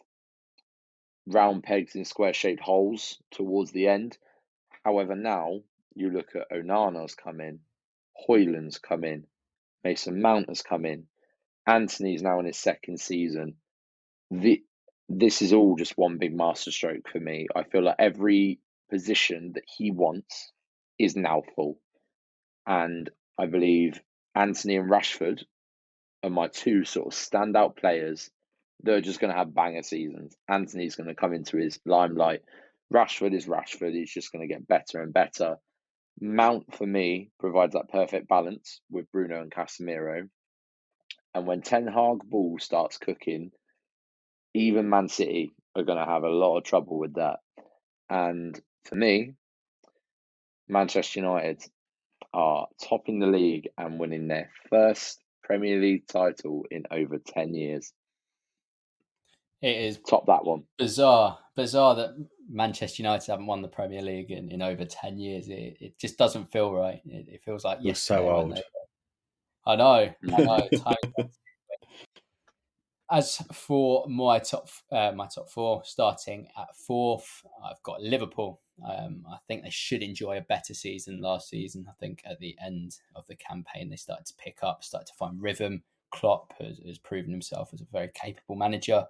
[1.28, 4.17] round pegs in square shaped holes towards the end.
[4.84, 5.61] However, now
[5.95, 7.59] you look at Onana's come in,
[8.28, 9.26] Højlund's come in,
[9.84, 11.07] Mason Mount has come in,
[11.67, 13.55] Antony's now in his second season.
[14.32, 14.63] The
[15.20, 17.47] this is all just one big masterstroke for me.
[17.55, 18.59] I feel like every
[18.89, 20.51] position that he wants
[20.97, 21.80] is now full.
[22.66, 23.99] And I believe
[24.36, 25.43] Antony and Rashford
[26.24, 28.30] are my two sort of standout players.
[28.84, 30.36] They're just going to have banger seasons.
[30.47, 32.41] Antony's going to come into his limelight.
[32.93, 33.93] Rashford is Rashford.
[33.93, 35.57] He's just going to get better and better.
[36.20, 40.30] Mount, for me, provides that perfect balance with Bruno and Casemiro.
[41.34, 43.51] And when Ten Hag ball starts cooking,
[44.54, 47.39] even Man City are going to have a lot of trouble with that.
[48.10, 49.34] And for me,
[50.68, 51.64] Manchester United
[52.34, 57.93] are topping the league and winning their first Premier League title in over 10 years.
[59.62, 60.64] It is top that one.
[60.78, 65.47] Bizarre, bizarre that Manchester United haven't won the Premier League in, in over 10 years.
[65.49, 67.02] It, it just doesn't feel right.
[67.06, 68.60] It, it feels like you're so old.
[69.66, 70.70] I know, I know.
[73.12, 78.62] As for my top, uh, my top four, starting at fourth, I've got Liverpool.
[78.88, 81.86] Um, I think they should enjoy a better season last season.
[81.89, 85.14] I think at the end of the campaign, they started to pick up, started to
[85.20, 85.84] find rhythm.
[86.12, 89.05] Klopp has, has proven himself as a very capable manager.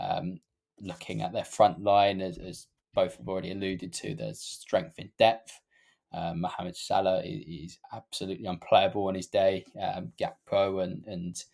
[0.00, 0.40] Um,
[0.80, 5.10] looking at their front line, as, as, both have already alluded to, there's strength in
[5.18, 5.60] depth.
[6.12, 9.64] Um, Mohamed Salah is, absolutely unplayable on his day.
[9.82, 11.44] Um, Gakpo and, and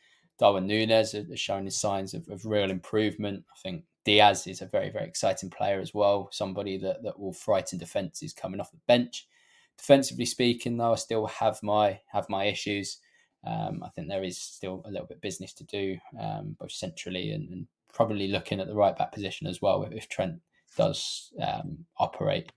[0.40, 3.44] Darwin Nunez has shown his signs of, of real improvement.
[3.52, 6.30] I think Diaz is a very, very exciting player as well.
[6.32, 9.28] Somebody that, that will frighten defences coming off the bench.
[9.76, 13.00] Defensively speaking, though, I still have my have my issues.
[13.46, 17.32] Um, I think there is still a little bit business to do, um, both centrally
[17.32, 19.82] and, and, probably looking at the right back position as well.
[19.90, 20.40] If Trent
[20.76, 22.52] does um, operate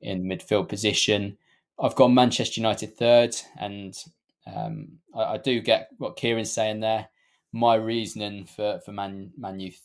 [0.00, 1.38] in midfield position,
[1.78, 3.96] I've got Manchester United third, and
[4.52, 7.08] um, I, I, do get what Kieran's saying there
[7.54, 9.30] my reasoning for for Man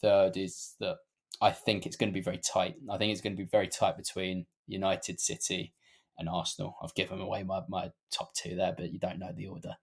[0.02, 0.98] third is that
[1.40, 2.76] I think it's going to be very tight.
[2.90, 5.74] I think it's going to be very tight between United, City,
[6.18, 6.76] and Arsenal.
[6.82, 9.76] I've given away my, my top two there, but you don't know the order.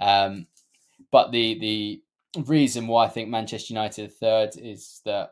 [0.00, 0.46] Um,
[1.10, 2.02] but the the
[2.44, 5.30] reason why I think Manchester United third is that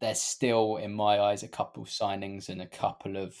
[0.00, 3.36] there's still, in my eyes, a couple signings and a couple of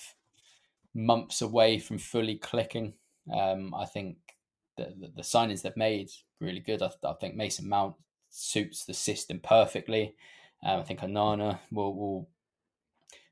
[0.94, 2.94] months away from fully clicking.
[3.32, 4.18] Um, I think
[4.98, 6.10] the, the, signings they've made
[6.40, 6.82] really good.
[6.82, 7.94] I, I, think Mason Mount
[8.30, 10.14] suits the system perfectly.
[10.64, 12.28] Um, I think Onana will, will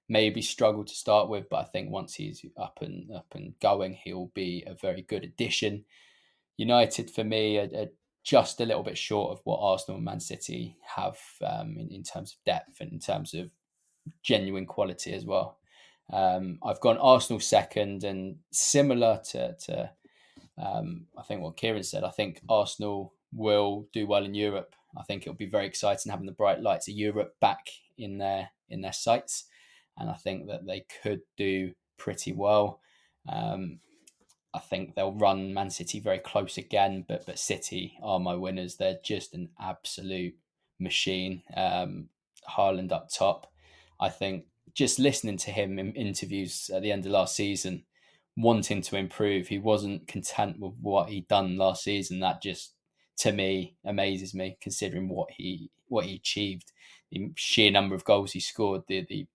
[0.09, 3.93] maybe struggle to start with, but I think once he's up and up and going,
[3.95, 5.85] he'll be a very good addition.
[6.57, 7.89] United for me are, are
[8.25, 12.03] just a little bit short of what Arsenal and Man City have um, in, in
[12.03, 13.51] terms of depth and in terms of
[14.23, 15.59] genuine quality as well.
[16.13, 19.91] Um, I've gone Arsenal second, and similar to, to
[20.59, 22.05] um, I think what Kieran said.
[22.05, 24.75] I think Arsenal will do well in Europe.
[24.97, 28.51] I think it'll be very exciting having the bright lights of Europe back in their
[28.69, 29.45] in their sights,
[29.97, 32.81] and I think that they could do pretty well.
[33.29, 33.81] Um,
[34.55, 38.77] I think they'll run Man City very close again, but but City are my winners.
[38.77, 40.35] They're just an absolute
[40.81, 41.43] machine.
[41.57, 42.09] Um,
[42.49, 43.53] Haaland up top.
[44.01, 47.85] I think just listening to him in interviews at the end of last season,
[48.39, 52.21] wanting to improve, he wasn't content with what he'd done last season.
[52.21, 52.73] That just
[53.19, 56.73] to me amazes me, considering what he what he achieved,
[57.11, 59.27] the sheer number of goals he scored, the the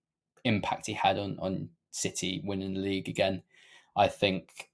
[0.45, 3.43] impact he had on on City winning the league again.
[3.95, 4.69] I think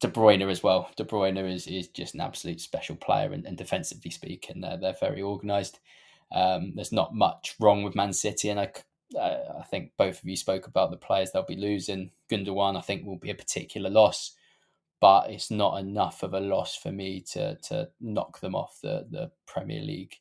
[0.00, 0.90] De Bruyne as well.
[0.96, 4.96] De Bruyne is, is just an absolute special player, and, and defensively speaking, they're they're
[4.98, 5.78] very organised.
[6.34, 8.72] Um, there's not much wrong with Man City, and I
[9.20, 12.10] I think both of you spoke about the players they'll be losing.
[12.30, 14.32] Gundogan, I think, will be a particular loss,
[15.00, 19.06] but it's not enough of a loss for me to to knock them off the
[19.10, 20.16] the Premier League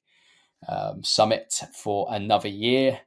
[0.68, 3.00] um, summit for another year.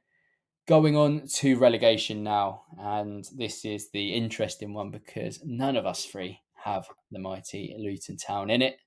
[0.67, 6.05] Going on to relegation now, and this is the interesting one because none of us
[6.05, 8.79] three have the mighty Luton Town in it.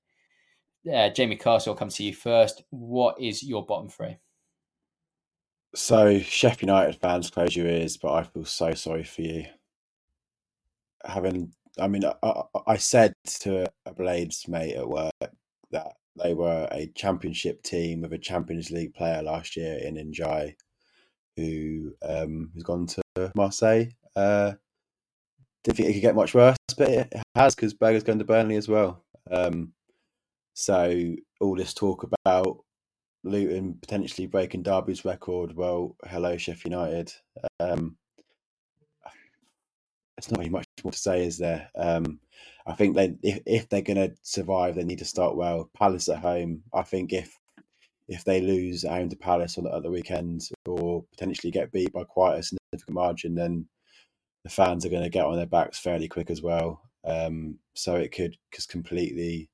[0.91, 2.63] Uh, Jamie Castle, I'll come to you first.
[2.69, 4.17] What is your bottom three?
[5.75, 9.45] So, Sheffield United fans, close your ears, but I feel so sorry for you.
[11.05, 15.13] Having, I mean, I, I said to a Blades mate at work
[15.71, 20.55] that they were a championship team with a Champions League player last year in Ndiaye
[21.37, 23.85] who um, has gone to Marseille.
[24.15, 24.53] Uh,
[25.63, 28.55] didn't think it could get much worse, but it has because Berge's going to Burnley
[28.55, 29.03] as well.
[29.31, 29.73] Um,
[30.53, 32.63] so all this talk about
[33.23, 37.13] Luton potentially breaking Derby's record, well, hello Sheffield United.
[37.59, 37.97] Um,
[40.17, 41.69] it's not really much more to say, is there?
[41.77, 42.19] Um,
[42.67, 45.69] I think they if, if they're going to survive, they need to start well.
[45.75, 46.63] Palace at home.
[46.73, 47.37] I think if
[48.07, 51.71] if they lose at home to Palace on the, at the weekend or potentially get
[51.71, 53.67] beat by quite a significant margin, then
[54.43, 56.81] the fans are going to get on their backs fairly quick as well.
[57.05, 59.49] Um, so it could just completely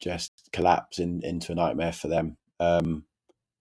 [0.00, 2.36] just collapse in, into a nightmare for them.
[2.60, 3.04] Um,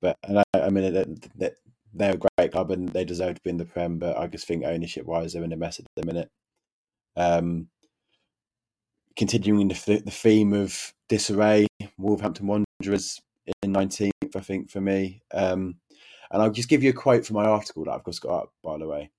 [0.02, 0.94] but and I, I mean,
[1.36, 1.52] they,
[1.94, 4.48] they're a great club and they deserve to be in the Prem, but I just
[4.48, 6.30] think ownership wise, they're in a mess at the minute.
[7.16, 7.70] Um,
[9.16, 13.20] continuing the, the theme of disarray, Wolverhampton Wanderers
[13.64, 15.22] in 19th, I think, for me.
[15.34, 15.76] Um,
[16.32, 18.54] and I'll just give you a quote from my article that I've just got up,
[18.64, 19.10] by the way.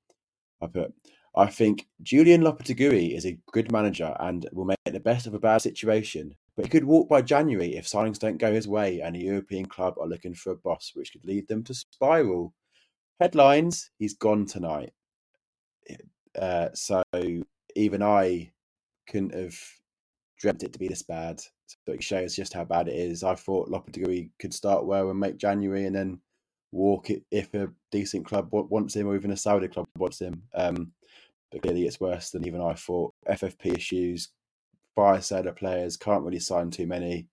[0.63, 0.95] I put,
[1.37, 5.39] I think Julian Lopetegui is a good manager and will make the best of a
[5.39, 9.17] bad situation, but he could walk by January if signings don't go his way and
[9.17, 12.53] a European club are looking for a boss, which could lead them to spiral.
[13.19, 14.93] Headlines: He's gone tonight.
[16.39, 17.03] Uh, so
[17.77, 18.53] even I
[19.09, 19.59] couldn't have
[20.39, 21.41] dreamt it to be this bad.
[21.41, 23.25] So it shows just how bad it is.
[23.25, 26.21] I thought Lopetegui could start well and make January and then
[26.73, 30.43] walk it if a decent club wants him or even a Saudi club wants him.
[30.55, 30.93] Um,
[31.51, 33.15] but clearly it's worse than even I thought.
[33.29, 34.29] FFP issues,
[34.97, 37.27] fire sale of players, can't really sign too many.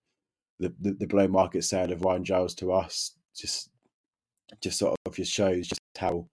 [0.60, 3.70] The, the, the below market sale of Ryan Giles to us just
[4.62, 6.28] just sort of just shows just how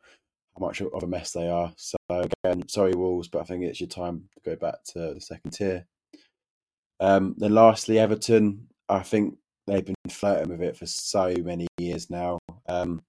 [0.57, 1.73] how much of a mess they are.
[1.77, 5.21] So again, sorry Wolves, but I think it's your time to go back to the
[5.21, 5.87] second tier.
[7.01, 8.69] Um, then lastly, Everton.
[8.89, 13.03] I think they've been flirting with it for so many years now, um,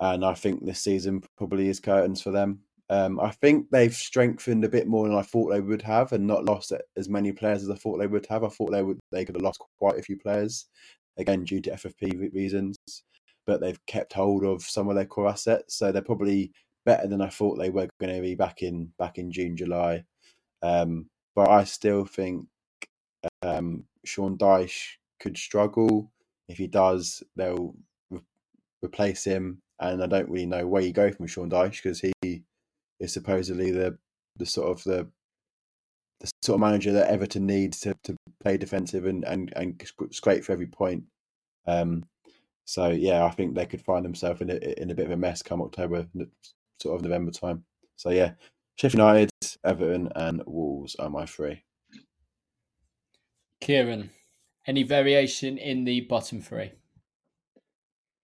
[0.00, 2.60] and I think this season probably is curtains for them.
[2.90, 6.26] Um, I think they've strengthened a bit more than I thought they would have, and
[6.26, 8.42] not lost as many players as I thought they would have.
[8.42, 10.66] I thought they would they could have lost quite a few players,
[11.16, 12.76] again due to FFP reasons,
[13.46, 16.50] but they've kept hold of some of their core assets, so they're probably
[16.84, 20.02] better than I thought they were going to be back in back in June July.
[20.62, 22.44] Um, but I still think
[23.42, 26.10] um, Sean Dyche could struggle.
[26.48, 27.72] If he does, they'll
[28.10, 28.20] re-
[28.82, 32.42] replace him, and I don't really know where you go from Sean Dyche because he
[33.00, 33.98] is supposedly the
[34.36, 35.08] the sort of the
[36.20, 40.44] the sort of manager that Everton needs to, to play defensive and, and, and scrape
[40.44, 41.04] for every point.
[41.66, 42.04] Um,
[42.66, 45.16] so yeah, I think they could find themselves in a, in a bit of a
[45.16, 46.06] mess come October,
[46.80, 47.64] sort of November time.
[47.96, 48.32] So yeah,
[48.76, 49.30] Sheffield United,
[49.64, 51.64] Everton, and Wolves are my three.
[53.60, 54.10] Kieran,
[54.66, 56.72] any variation in the bottom three?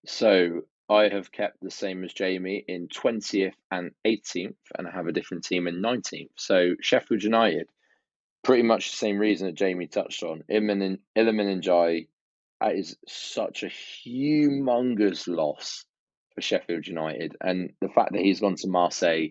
[0.05, 5.07] So I have kept the same as Jamie in 20th and 18th, and I have
[5.07, 6.29] a different team in 19th.
[6.35, 7.67] So Sheffield United,
[8.43, 10.43] pretty much the same reason that Jamie touched on.
[10.49, 12.07] Iliman Ndiaye,
[12.61, 15.83] that is such a humongous loss
[16.33, 17.35] for Sheffield United.
[17.41, 19.29] And the fact that he's gone to Marseille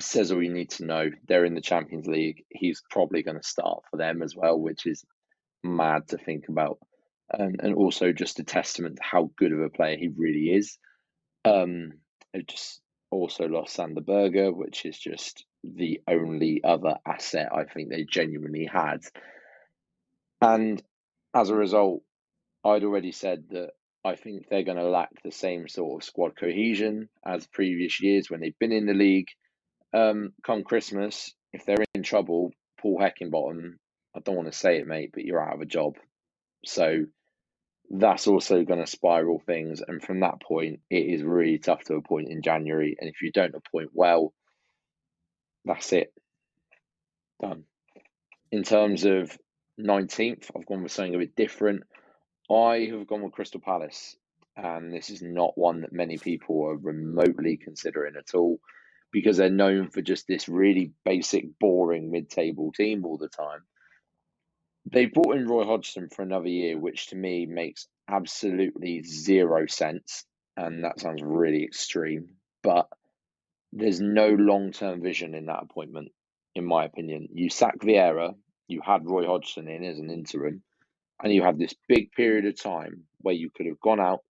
[0.00, 1.10] says all you need to know.
[1.28, 2.44] They're in the Champions League.
[2.48, 5.04] He's probably going to start for them as well, which is
[5.62, 6.78] mad to think about.
[7.38, 10.76] Um, and also just a testament to how good of a player he really is.
[11.44, 11.92] Um,
[12.34, 12.80] it just
[13.10, 18.68] also lost Sander Berge, which is just the only other asset I think they genuinely
[18.70, 19.00] had.
[20.40, 20.82] And
[21.34, 22.02] as a result,
[22.64, 23.70] I'd already said that
[24.04, 28.28] I think they're going to lack the same sort of squad cohesion as previous years
[28.28, 29.28] when they've been in the league.
[29.94, 33.74] Um, come Christmas, if they're in trouble, Paul Heckingbottom,
[34.16, 35.94] I don't want to say it, mate, but you're out of a job.
[36.64, 37.04] So
[37.92, 39.82] that's also going to spiral things.
[39.86, 42.96] And from that point, it is really tough to appoint in January.
[42.98, 44.32] And if you don't appoint well,
[45.66, 46.12] that's it.
[47.40, 47.64] Done.
[48.50, 49.36] In terms of
[49.78, 51.82] 19th, I've gone with something a bit different.
[52.50, 54.16] I have gone with Crystal Palace,
[54.56, 58.58] and this is not one that many people are remotely considering at all
[59.12, 63.60] because they're known for just this really basic, boring mid table team all the time.
[64.90, 70.24] They brought in Roy Hodgson for another year, which to me makes absolutely zero sense.
[70.56, 72.28] And that sounds really extreme,
[72.62, 72.88] but
[73.72, 76.12] there's no long term vision in that appointment,
[76.54, 77.28] in my opinion.
[77.32, 78.34] You sack Vieira,
[78.68, 80.62] you had Roy Hodgson in as an interim,
[81.22, 84.20] and you have this big period of time where you could have gone out,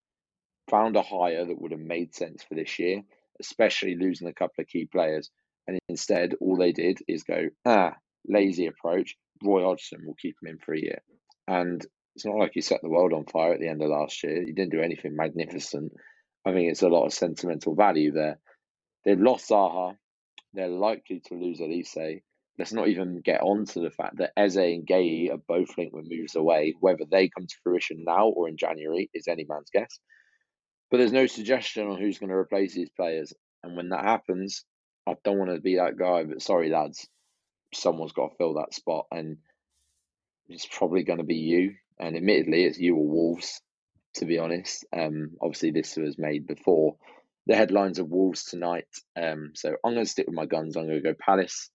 [0.71, 3.03] found a hire that would have made sense for this year,
[3.41, 5.31] especially losing a couple of key players.
[5.67, 7.95] And instead, all they did is go, ah,
[8.29, 9.17] lazy approach.
[9.45, 11.03] Roy Hodgson will keep him in for a year.
[11.47, 11.85] And
[12.15, 14.43] it's not like he set the world on fire at the end of last year.
[14.45, 15.93] He didn't do anything magnificent.
[16.45, 18.39] I think it's a lot of sentimental value there.
[19.05, 19.97] They've lost Zaha.
[20.53, 22.21] They're likely to lose Olise.
[22.59, 25.95] Let's not even get on to the fact that Eze and Guéhi are both linked
[25.95, 26.75] with moves away.
[26.81, 29.99] Whether they come to fruition now or in January is any man's guess.
[30.91, 33.33] But there's no suggestion on who's going to replace these players.
[33.63, 34.65] And when that happens,
[35.07, 37.09] I don't want to be that guy, but sorry, lads,
[37.75, 39.07] someone's got to fill that spot.
[39.11, 39.39] And
[40.49, 41.75] it's probably going to be you.
[41.99, 43.61] And admittedly, it's you or Wolves,
[44.15, 44.85] to be honest.
[44.93, 46.97] Um, obviously, this was made before
[47.47, 48.87] the headlines of Wolves tonight.
[49.17, 50.77] Um, so I'm going to stick with my guns.
[50.77, 51.71] I'm going to go Palace.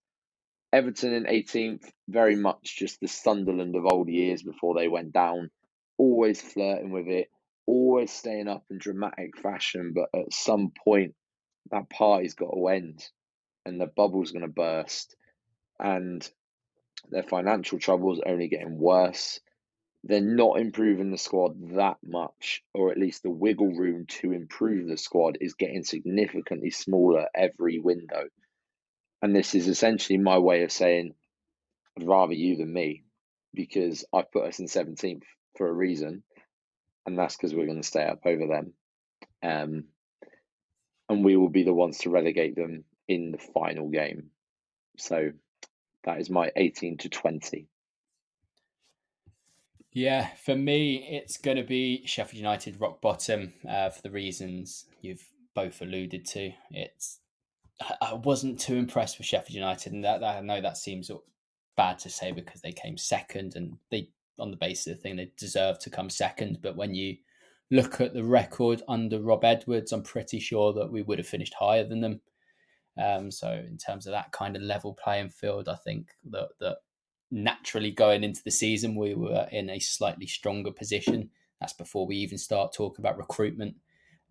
[0.72, 5.50] Everton in 18th, very much just the Sunderland of old years before they went down.
[5.96, 7.28] Always flirting with it,
[7.66, 11.14] always staying up in dramatic fashion, but at some point,
[11.70, 13.02] that party's got to end
[13.64, 15.14] and the bubble's going to burst.
[15.78, 16.28] And
[17.10, 19.40] their financial troubles are only getting worse.
[20.04, 24.88] They're not improving the squad that much, or at least the wiggle room to improve
[24.88, 28.28] the squad is getting significantly smaller every window.
[29.20, 31.14] And this is essentially my way of saying,
[31.96, 33.04] I'd rather you than me,
[33.54, 35.24] because I've put us in 17th
[35.56, 36.22] for a reason,
[37.06, 38.74] and that's because we're going to stay up over them.
[39.42, 39.84] Um,
[41.08, 44.30] and we will be the ones to relegate them in the final game.
[44.98, 45.32] So
[46.08, 47.68] that is my 18 to 20.
[49.92, 54.86] Yeah, for me, it's going to be Sheffield United rock bottom uh, for the reasons
[55.02, 56.52] you've both alluded to.
[56.70, 57.18] It's
[58.00, 61.10] I wasn't too impressed with Sheffield United, and that, I know that seems
[61.76, 65.16] bad to say because they came second, and they on the basis of the thing
[65.16, 66.60] they deserve to come second.
[66.62, 67.18] But when you
[67.70, 71.54] look at the record under Rob Edwards, I'm pretty sure that we would have finished
[71.54, 72.22] higher than them.
[72.98, 76.78] Um, so in terms of that kind of level playing field, I think that that
[77.30, 81.30] naturally going into the season we were in a slightly stronger position.
[81.60, 83.76] That's before we even start talking about recruitment.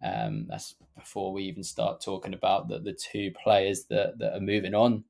[0.04, 4.42] Um, that's before we even start talking about the, the two players that, that are
[4.42, 5.04] moving on.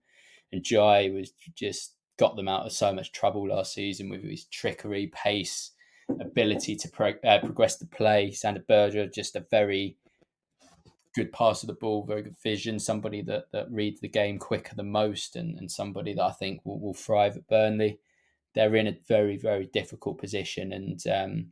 [0.53, 5.07] Ndiaye was just got them out of so much trouble last season with his trickery,
[5.07, 5.71] pace,
[6.09, 8.31] ability to pro- uh, progress the play.
[8.31, 9.97] Sander Berge, just a very
[11.17, 14.75] good pass of the ball, very good vision, somebody that, that reads the game quicker
[14.75, 17.99] than most, and, and somebody that I think will, will thrive at Burnley.
[18.53, 20.71] They're in a very, very difficult position.
[20.71, 21.47] And um,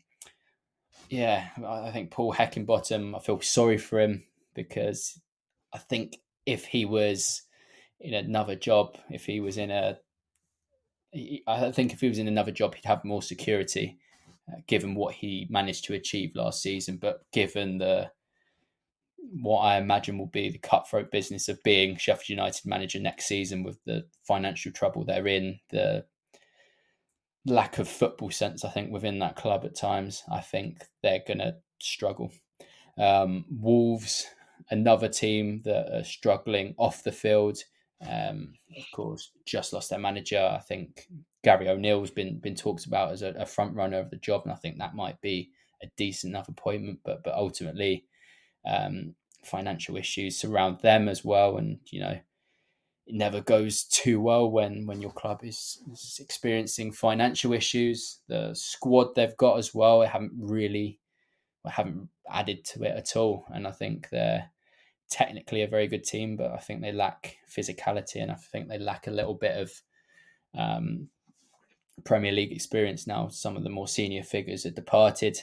[1.09, 5.19] yeah, I think Paul Heckingbottom, I feel sorry for him because
[5.73, 7.41] I think if he was
[7.99, 9.97] in another job, if he was in a,
[11.47, 13.97] I think if he was in another job, he'd have more security,
[14.51, 16.97] uh, given what he managed to achieve last season.
[16.97, 18.11] But given the
[19.33, 23.63] what I imagine will be the cutthroat business of being Sheffield United manager next season
[23.63, 26.05] with the financial trouble they're in, the
[27.45, 30.23] lack of football sense, I think, within that club at times.
[30.31, 32.31] I think they're going to struggle.
[32.97, 34.25] Um, Wolves,
[34.71, 37.57] another team that are struggling off the field.
[38.07, 40.39] Um, of course, just lost their manager.
[40.39, 41.07] I think
[41.43, 44.51] Gary O'Neill's been been talked about as a, a front runner of the job, and
[44.51, 45.51] I think that might be
[45.81, 46.99] a decent enough appointment.
[47.05, 48.05] But but ultimately,
[48.65, 51.57] um, financial issues surround them as well.
[51.57, 52.19] And, you know,
[53.07, 58.21] it never goes too well when when your club is, is experiencing financial issues.
[58.27, 60.99] The squad they've got as well, I haven't really,
[61.63, 64.49] I haven't added to it at all, and I think they're
[65.07, 68.79] technically a very good team, but I think they lack physicality, and I think they
[68.79, 69.71] lack a little bit of
[70.57, 71.09] um,
[72.03, 73.27] Premier League experience now.
[73.27, 75.37] Some of the more senior figures have departed.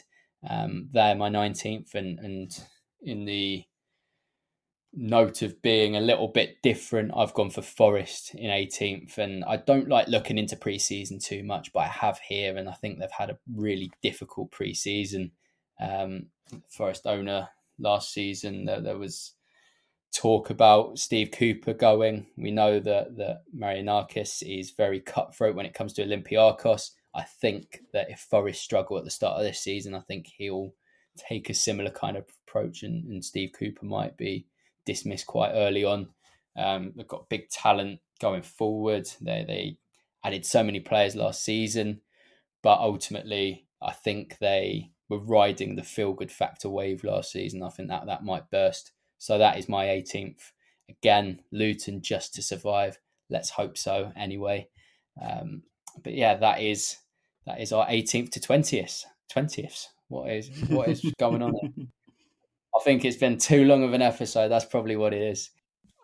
[0.51, 2.51] Um, they're my nineteenth, and and
[3.03, 3.65] in the
[4.95, 9.19] note of being a little bit different, I've gone for Forest in 18th.
[9.19, 12.73] And I don't like looking into pre-season too much, but I have here, and I
[12.75, 15.33] think they've had a really difficult pre-season.
[15.81, 16.27] Um,
[16.69, 17.49] Forest owner
[17.79, 19.33] last season, there, there, was
[20.15, 22.27] talk about Steve Cooper going.
[22.37, 26.91] We know that that Marinakis is very cutthroat when it comes to Olympiacos.
[27.15, 30.75] I think that if Forest struggle at the start of this season, I think he'll
[31.17, 34.47] take a similar kind of approach, and, and Steve Cooper might be
[34.85, 36.09] dismissed quite early on.
[36.57, 39.09] Um, they've got big talent going forward.
[39.21, 39.77] They they
[40.25, 42.01] added so many players last season,
[42.63, 47.63] but ultimately, I think they were riding the feel good factor wave last season.
[47.63, 48.93] I think that that might burst.
[49.19, 50.53] So that is my 18th.
[50.89, 52.99] Again, Luton just to survive.
[53.31, 54.13] Let's hope so.
[54.17, 54.69] Anyway,
[55.21, 55.63] um,
[56.03, 56.97] but yeah, that is
[57.47, 59.05] that is our 18th to 20th.
[59.35, 59.87] 20th.
[60.13, 61.87] What is what is going on there?
[62.77, 64.51] I think it's been too long of an episode.
[64.51, 65.51] That's probably what it is.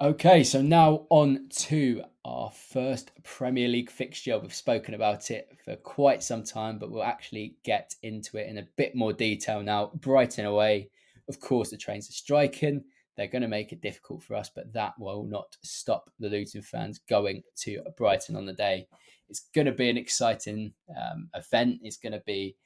[0.01, 4.39] Okay, so now on to our first Premier League fixture.
[4.39, 8.57] We've spoken about it for quite some time, but we'll actually get into it in
[8.57, 9.91] a bit more detail now.
[9.97, 10.89] Brighton away.
[11.29, 12.85] Of course, the trains are striking.
[13.15, 16.63] They're going to make it difficult for us, but that will not stop the Luton
[16.63, 18.87] fans going to Brighton on the day.
[19.29, 21.81] It's going to be an exciting um, event.
[21.83, 22.57] It's going to be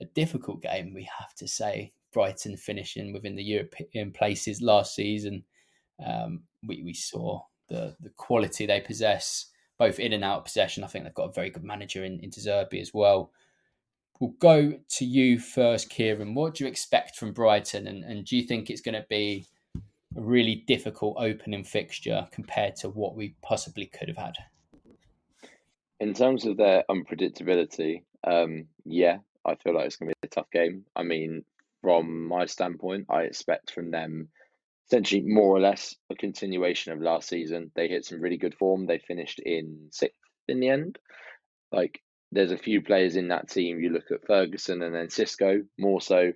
[0.00, 1.92] a difficult game, we have to say.
[2.12, 5.44] Brighton finishing within the European places last season.
[6.04, 9.46] Um, we, we saw the, the quality they possess,
[9.78, 10.82] both in and out of possession.
[10.82, 12.30] I think they've got a very good manager in, in
[12.80, 13.30] as well.
[14.18, 16.34] We'll go to you first, Kieran.
[16.34, 17.86] What do you expect from Brighton?
[17.86, 19.46] And, and do you think it's going to be
[20.16, 24.34] a really difficult opening fixture compared to what we possibly could have had?
[26.00, 30.34] In terms of their unpredictability, um, yeah, I feel like it's going to be a
[30.34, 30.84] tough game.
[30.94, 31.44] I mean,
[31.82, 34.28] from my standpoint, I expect from them
[34.88, 37.70] essentially more or less a continuation of last season.
[37.74, 38.86] They hit some really good form.
[38.86, 40.18] They finished in sixth
[40.48, 40.98] in the end.
[41.72, 42.00] Like
[42.32, 43.80] there's a few players in that team.
[43.80, 46.32] You look at Ferguson and Enciso more so,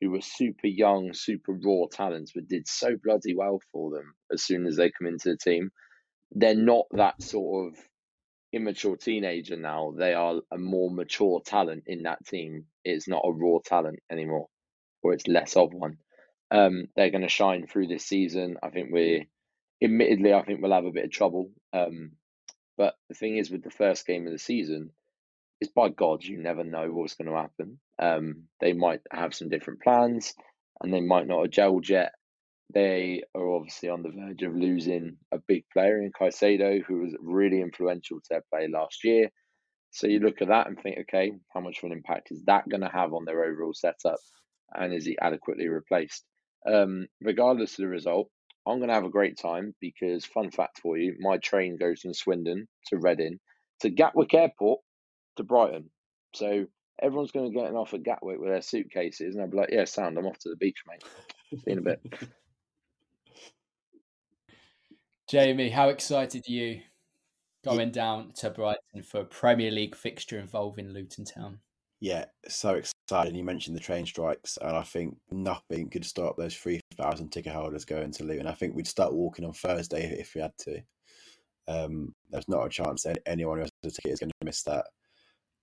[0.00, 4.42] who were super young, super raw talents, but did so bloody well for them as
[4.42, 5.70] soon as they come into the team.
[6.32, 7.87] They're not that sort of
[8.58, 9.94] immature teenager now.
[9.98, 12.66] They are a more mature talent in that team.
[12.84, 14.48] It's not a raw talent anymore
[15.02, 15.98] or it's less of one.
[16.50, 18.58] Um, they're going to shine through this season.
[18.62, 19.24] I think we're,
[19.82, 21.50] admittedly, I think we'll have a bit of trouble.
[21.72, 22.12] Um,
[22.76, 24.90] but the thing is, with the first game of the season,
[25.60, 27.80] is by God, you never know what's going to happen.
[27.98, 30.34] Um, they might have some different plans,
[30.82, 32.12] and they might not have gelled yet.
[32.74, 37.16] They are obviously on the verge of losing a big player in Caicedo, who was
[37.20, 39.30] really influential to their play last year.
[39.90, 42.68] So you look at that and think, okay, how much of an impact is that
[42.68, 44.18] going to have on their overall setup?
[44.74, 46.24] and is he adequately replaced?
[46.66, 48.28] Um, regardless of the result,
[48.66, 52.00] I'm going to have a great time because, fun fact for you, my train goes
[52.00, 53.38] from Swindon to Reading
[53.80, 54.80] to Gatwick Airport
[55.36, 55.90] to Brighton.
[56.34, 56.66] So
[57.00, 59.84] everyone's going to get off at Gatwick with their suitcases, and I'll be like, "Yeah,
[59.84, 60.18] sound.
[60.18, 61.02] I'm off to the beach, mate.
[61.64, 62.00] See in a bit."
[65.28, 66.80] Jamie, how excited are you
[67.62, 71.58] going down to Brighton for a Premier League fixture involving Luton Town?
[72.00, 73.36] Yeah, so excited.
[73.36, 77.84] You mentioned the train strikes, and I think nothing could stop those 3,000 ticket holders
[77.84, 78.46] going to Luton.
[78.46, 80.80] I think we'd start walking on Thursday if we had to.
[81.66, 84.62] Um, there's not a chance that anyone who has a ticket is going to miss
[84.62, 84.86] that.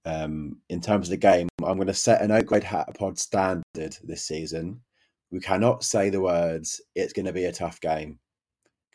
[0.05, 3.17] Um, in terms of the game, I'm going to set an Oak Road Hat Pod
[3.17, 4.81] standard this season.
[5.31, 8.19] We cannot say the words, it's going to be a tough game,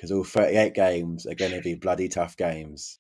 [0.01, 2.98] because all 38 games are going to be bloody tough games.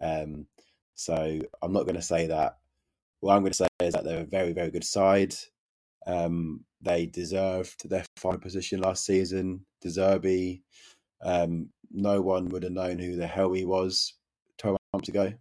[0.00, 0.46] Um,
[0.94, 2.58] so I'm not going to say that
[3.18, 5.34] what I'm going to say is that they're a very, very good side.
[6.06, 9.66] Um, they deserved their final position last season.
[9.82, 10.62] De Zerbi,
[11.24, 14.14] um, no one would have known who the hell he was
[14.58, 15.32] 12 months ago.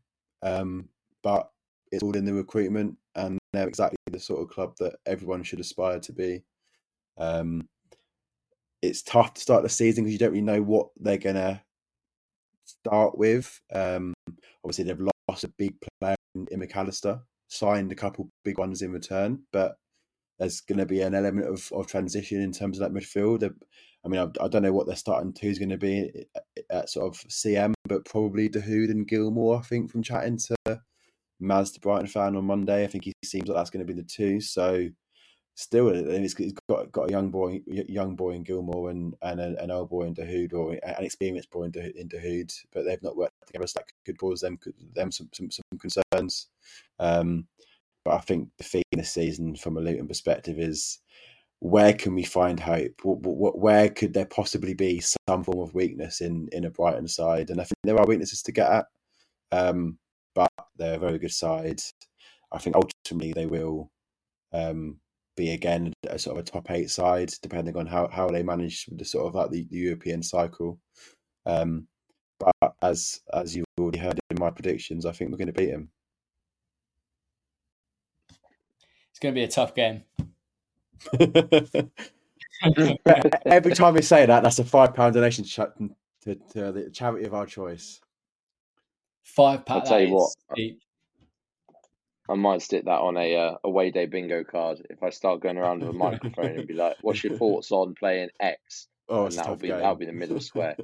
[0.42, 0.90] Um,
[1.22, 1.48] but
[1.92, 5.60] it's all in the recruitment, and they're exactly the sort of club that everyone should
[5.60, 6.44] aspire to be.
[7.20, 7.68] Um,
[8.82, 11.62] it's tough to start the season because you don't really know what they're to
[12.66, 13.60] start with.
[13.74, 14.14] Um,
[14.64, 18.92] obviously, they've lost a big player in, in McAllister, signed a couple big ones in
[18.92, 19.76] return, but
[20.38, 23.44] there's going to be an element of, of transition in terms of that midfield.
[24.06, 26.26] I mean, I, I don't know what their starting two is going to be
[26.70, 29.60] at sort of CM, but probably Dahoud and Gilmour.
[29.60, 30.82] I think from chatting to
[31.42, 34.00] Maz, the Brighton fan on Monday, I think he seems like that's going to be
[34.00, 34.40] the two.
[34.40, 34.88] So
[35.60, 36.34] still, he's
[36.70, 40.16] got got a young boy, young boy in Gilmour and and an old boy in
[40.16, 44.18] Dahoud or an experienced boy in Dahoud, but they've not worked together, so that could
[44.18, 44.58] cause them
[44.96, 46.48] them some some, some concerns.
[47.00, 47.48] Um,
[48.06, 51.00] but I think the theme this season, from a Luton perspective, is
[51.60, 53.02] where can we find hope?
[53.04, 57.50] Where could there possibly be some form of weakness in in a Brighton side?
[57.50, 58.86] And I think there are weaknesses to get at,
[59.52, 59.98] um,
[60.36, 61.82] but they're a very good side.
[62.52, 63.92] I think ultimately they will
[64.54, 65.00] um,
[65.40, 68.88] be again a sort of a top eight side, depending on how, how they manage
[68.92, 70.78] the sort of like the, the European cycle.
[71.46, 71.88] Um,
[72.40, 75.70] but as as you've already heard in my predictions, I think we're going to beat
[75.70, 75.90] him.
[79.10, 80.04] It's going to be a tough game.
[83.46, 85.72] Every time we say that, that's a five pound donation to,
[86.24, 88.02] to, to, the charity of our choice.
[89.24, 89.82] Five pound.
[89.82, 90.32] I'll tell you what.
[92.30, 95.58] I might stick that on a uh, away day bingo card if I start going
[95.58, 99.34] around with a microphone and be like, "What's your thoughts on playing X?" Oh, and
[99.34, 99.80] that'll be game.
[99.80, 100.76] that'll be the middle square.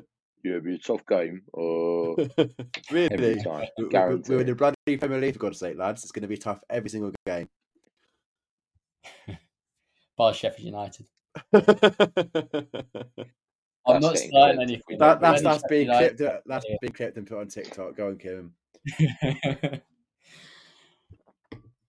[0.43, 1.43] yeah, it'll be a tough game.
[1.56, 2.16] Oh,
[2.91, 3.12] really?
[3.12, 6.04] Every time, we're, we're in the bloody Premier League for God's sake, lads.
[6.04, 7.48] It's going to be tough every single game.
[10.18, 11.06] By Sheffield United.
[13.88, 14.98] I'm not starting anything.
[14.98, 16.18] That, that's that's being clipped.
[16.18, 16.78] That's yeah.
[16.82, 17.96] being clipped and put on TikTok.
[17.96, 18.50] Go and kill
[18.98, 19.82] Kieran.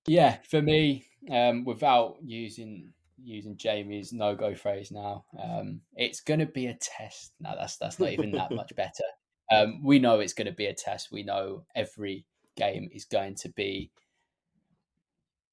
[0.06, 2.92] Yeah, for me, um, without using
[3.22, 7.32] using Jamie's no go phrase now, um, it's going to be a test.
[7.40, 9.04] No, that's that's not even that much better.
[9.48, 11.12] Um, we know it's going to be a test.
[11.12, 12.26] We know every
[12.56, 13.92] game is going to be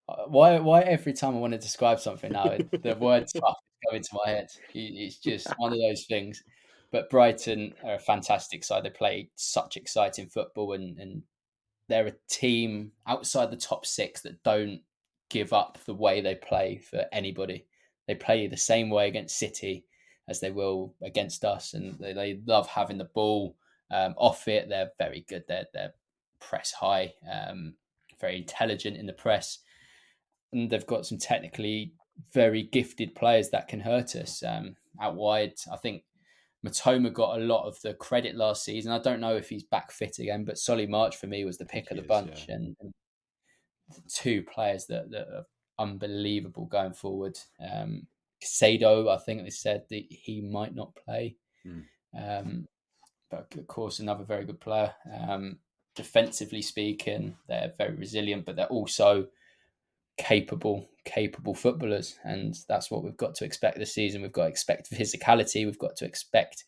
[0.07, 0.59] uh, why?
[0.59, 4.19] Why every time I want to describe something now, the word tough is coming to
[4.25, 4.47] my head.
[4.73, 6.43] It's just one of those things.
[6.91, 8.83] But Brighton are a fantastic side.
[8.83, 11.23] They play such exciting football, and, and
[11.89, 14.81] they're a team outside the top six that don't
[15.29, 17.65] give up the way they play for anybody.
[18.07, 19.85] They play the same way against City
[20.27, 23.55] as they will against us, and they, they love having the ball
[23.91, 24.69] um, off it.
[24.69, 25.43] They're very good.
[25.47, 25.93] They're they're
[26.39, 27.73] press high, um,
[28.19, 29.59] very intelligent in the press
[30.53, 31.91] and they've got some technically
[32.31, 35.53] very gifted players that can hurt us um, out wide.
[35.71, 36.03] I think
[36.65, 38.91] Mitoma got a lot of the credit last season.
[38.91, 41.65] I don't know if he's back fit again, but Solly March for me was the
[41.65, 42.55] pick of the is, bunch, yeah.
[42.55, 42.93] and, and
[44.09, 45.45] two players that, that are
[45.79, 47.37] unbelievable going forward.
[47.59, 48.07] Um,
[48.41, 51.35] Sado, I think they said that he might not play,
[51.65, 51.83] mm.
[52.17, 52.65] um,
[53.29, 54.93] but of course another very good player.
[55.11, 55.59] Um,
[55.95, 59.27] defensively speaking, they're very resilient, but they're also
[60.17, 64.21] capable, capable footballers, and that's what we've got to expect this season.
[64.21, 65.65] We've got to expect physicality.
[65.65, 66.65] We've got to expect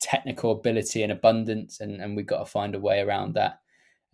[0.00, 3.60] technical ability and abundance, and, and we've got to find a way around that.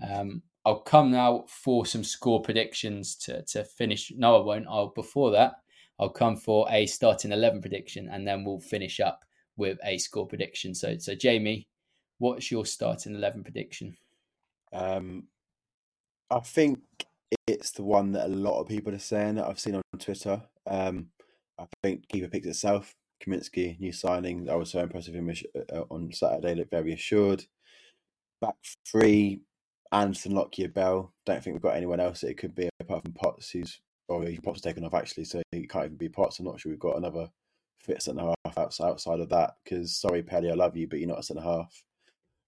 [0.07, 4.13] Um, I'll come now for some score predictions to to finish.
[4.17, 4.67] No, I won't.
[4.69, 5.55] I'll before that.
[5.99, 9.25] I'll come for a starting eleven prediction, and then we'll finish up
[9.57, 10.75] with a score prediction.
[10.75, 11.69] So, so Jamie,
[12.19, 13.97] what's your starting eleven prediction?
[14.73, 15.25] Um,
[16.31, 16.81] I think
[17.47, 20.43] it's the one that a lot of people are saying that I've seen on Twitter.
[20.67, 21.09] Um,
[21.59, 22.95] I think keeper picks itself.
[23.23, 24.49] Kaminski, new signing.
[24.49, 25.35] I was so impressed with him
[25.73, 26.55] uh, on Saturday.
[26.55, 27.45] Looked very assured.
[28.41, 28.55] Back
[28.87, 29.41] three,
[29.93, 31.13] Andersen, Lockyer, Bell.
[31.27, 34.25] Don't think we've got anyone else that it could be apart from Potts, who's or
[34.43, 36.39] Potts taken off actually, so he can't even be Potts.
[36.39, 37.29] I'm not sure we've got another
[37.81, 39.57] fit centre half outside, outside of that.
[39.65, 41.83] Because sorry, Pelly, I love you, but you're not a centre half.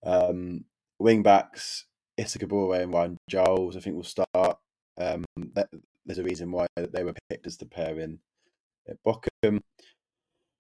[0.04, 0.64] Um,
[0.98, 3.76] wing backs, Issa Kabore and Ryan Giles.
[3.76, 4.58] I think we'll start.
[4.98, 5.24] Um,
[5.54, 5.68] that,
[6.06, 8.18] there's a reason why they were picked as the pair in
[8.88, 9.60] at Bochum.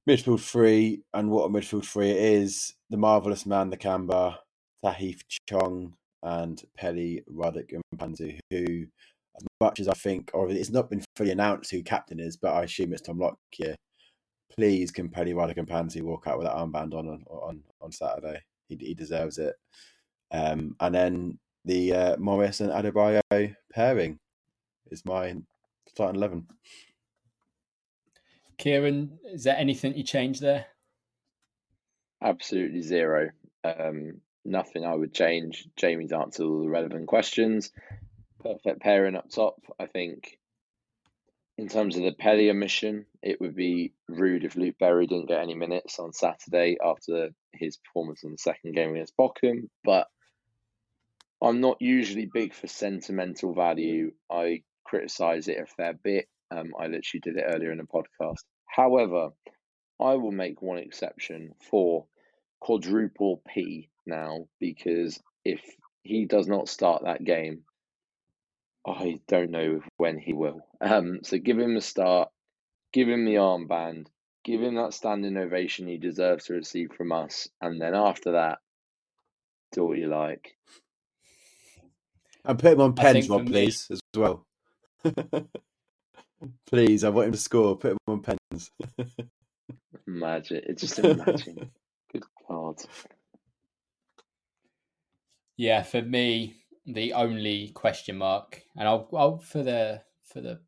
[0.08, 2.74] Midfield three, and what a midfield three it is.
[2.88, 4.36] The marvellous man, the Nakamba,
[4.84, 8.86] Tahith Chong, and Pelly Ruddock and Mpanzu, who,
[9.36, 12.54] as much as I think, or it's not been fully announced who captain is, but
[12.54, 13.76] I assume it's Tom Lockyer.
[14.52, 18.40] Please, can Pelly Ruddock and Mpanzu walk out with that armband on on on Saturday?
[18.68, 19.54] He, he deserves it.
[20.32, 23.20] Um, and then the uh, Morris and Adebayo
[23.72, 24.18] pairing
[24.90, 25.36] is my
[25.88, 26.46] starting eleven.
[28.58, 30.66] Kieran, is there anything you change there?
[32.22, 33.30] Absolutely zero.
[33.64, 35.66] Um, nothing I would change.
[35.76, 37.72] Jamie's answered all the relevant questions.
[38.42, 39.60] Perfect pairing up top.
[39.78, 40.38] I think
[41.56, 45.42] in terms of the Pelly mission, it would be rude if Luke Berry didn't get
[45.42, 49.68] any minutes on Saturday after his performance in the second game against Bochum.
[49.84, 50.06] But
[51.42, 54.12] I'm not usually big for sentimental value.
[54.30, 56.26] I criticize it a fair bit.
[56.50, 58.42] Um, I literally did it earlier in the podcast.
[58.66, 59.30] However,
[60.00, 62.06] I will make one exception for
[62.60, 65.62] quadruple P now because if
[66.02, 67.64] he does not start that game,
[68.86, 70.60] I don't know when he will.
[70.80, 72.30] Um, so give him a start,
[72.92, 74.06] give him the armband,
[74.44, 78.58] give him that standing ovation he deserves to receive from us, and then after that,
[79.72, 80.56] do what you like.
[82.44, 83.94] And put him on pens, Rob, please, me...
[83.94, 84.46] as well.
[86.66, 87.76] please, I want him to score.
[87.76, 88.70] Put him on pens.
[90.06, 90.62] imagine.
[90.66, 91.70] It's just imagine.
[92.12, 92.76] Good God.
[95.56, 100.60] Yeah, for me, the only question mark, and I'll, I'll for the for the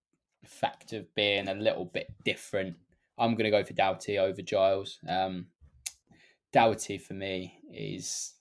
[0.45, 2.77] fact of being a little bit different,
[3.19, 4.99] I'm going to go for Doughty over Giles.
[5.09, 5.47] Um,
[6.53, 8.35] Doughty for me is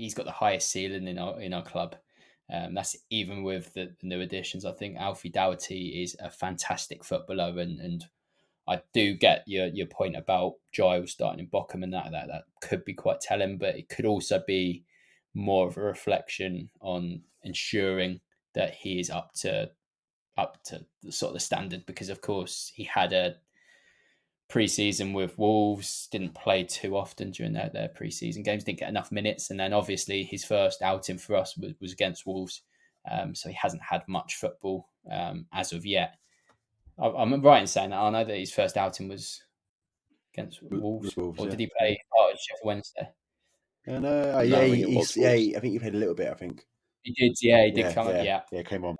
[0.00, 1.96] he's got the highest ceiling in our in our club.
[2.52, 4.64] Um, that's even with the, the, new additions.
[4.64, 8.04] I think Alfie Doughty is a fantastic footballer, and, and
[8.66, 12.44] I do get your your point about Giles starting in Bochum and that that that
[12.60, 14.84] could be quite telling, but it could also be
[15.34, 18.20] more of a reflection on ensuring
[18.54, 19.70] that he is up to
[20.36, 23.36] up to the sort of the standard because of course he had a
[24.50, 29.12] pre-season with Wolves, didn't play too often during their, their pre-season games, didn't get enough
[29.12, 32.62] minutes, and then obviously his first outing for us was, was against Wolves,
[33.10, 36.16] um, so he hasn't had much football um, as of yet.
[36.98, 38.00] I, am right in saying that.
[38.00, 39.42] I know that his first outing was
[40.34, 41.50] against Wolves, Wolves or yeah.
[41.50, 43.08] did he play oh, Sheffield Wednesday?
[43.86, 46.28] And uh, yeah, he, yeah, I think he played a little bit.
[46.28, 46.66] I think
[47.02, 47.36] he did.
[47.40, 48.08] Yeah, he did yeah, come.
[48.08, 48.96] Yeah, yeah, yeah, came on.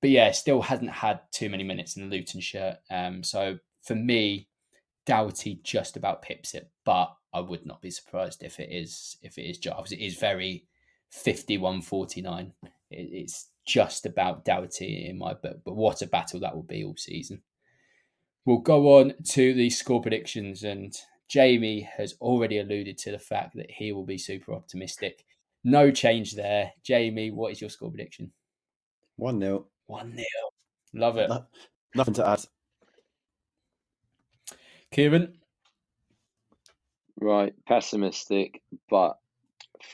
[0.00, 2.76] But yeah, still hasn't had too many minutes in the Luton shirt.
[2.90, 4.48] Um, so for me,
[5.06, 9.38] Doughty just about pips it, but I would not be surprised if it is if
[9.38, 9.92] it is Giles.
[9.92, 10.66] It is very
[11.14, 12.52] 51-49.
[12.64, 16.82] It, it's just about Doughty in my book, but what a battle that will be
[16.82, 17.42] all season.
[18.44, 20.92] We'll go on to the score predictions, and
[21.28, 25.24] Jamie has already alluded to the fact that he will be super optimistic.
[25.62, 26.72] No change there.
[26.82, 28.32] Jamie, what is your score prediction?
[29.16, 29.66] 1 0.
[29.86, 30.26] 1 0.
[30.94, 31.28] Love it.
[31.28, 31.44] No,
[31.94, 32.44] nothing to add.
[34.90, 35.38] Kieran?
[37.20, 39.18] Right, pessimistic, but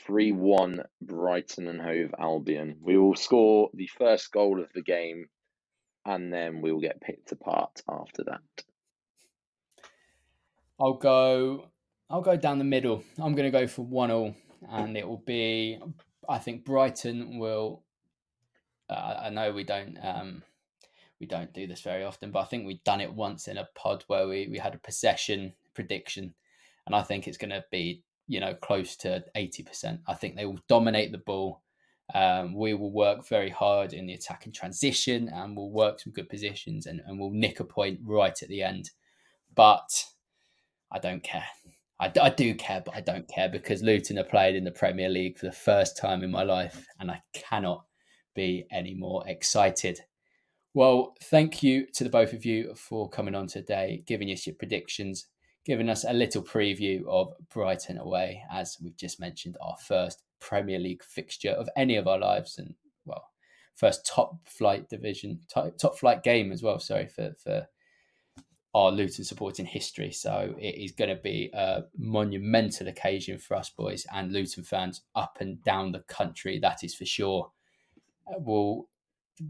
[0.05, 2.77] 3 1 Brighton and Hove Albion.
[2.81, 5.29] We will score the first goal of the game
[6.05, 8.63] and then we will get picked apart after that.
[10.79, 11.69] I'll go
[12.09, 13.03] I'll go down the middle.
[13.17, 14.35] I'm going to go for 1 0
[14.69, 15.79] and it will be
[16.27, 17.83] I think Brighton will
[18.89, 20.43] uh, I know we don't um,
[21.23, 23.69] we don't do this very often, but I think we've done it once in a
[23.75, 26.33] pod where we, we had a possession prediction,
[26.85, 30.01] and I think it's going to be you know close to eighty percent.
[30.05, 31.61] I think they will dominate the ball.
[32.13, 36.11] Um, we will work very hard in the attack and transition, and we'll work some
[36.11, 38.91] good positions, and, and we'll nick a point right at the end.
[39.55, 40.03] But
[40.91, 41.47] I don't care.
[42.01, 45.07] I, I do care, but I don't care because Luton are played in the Premier
[45.07, 47.85] League for the first time in my life, and I cannot
[48.35, 50.01] be any more excited.
[50.73, 54.55] Well, thank you to the both of you for coming on today, giving us your
[54.55, 55.27] predictions,
[55.65, 60.79] giving us a little preview of Brighton away, as we've just mentioned, our first Premier
[60.79, 62.73] League fixture of any of our lives, and
[63.05, 63.29] well,
[63.75, 66.79] first top flight division, top, top flight game as well.
[66.79, 67.67] Sorry for for
[68.73, 70.11] our Luton supporting history.
[70.11, 75.01] So it is going to be a monumental occasion for us boys and Luton fans
[75.13, 76.57] up and down the country.
[76.59, 77.51] That is for sure.
[78.25, 78.87] We'll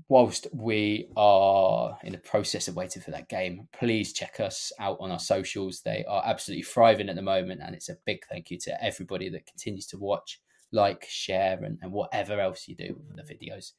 [0.07, 4.97] whilst we are in the process of waiting for that game, please check us out
[4.99, 5.81] on our socials.
[5.81, 9.29] They are absolutely thriving at the moment, and it's a big thank you to everybody
[9.29, 10.39] that continues to watch,
[10.71, 13.71] like, share, and, and whatever else you do with the videos.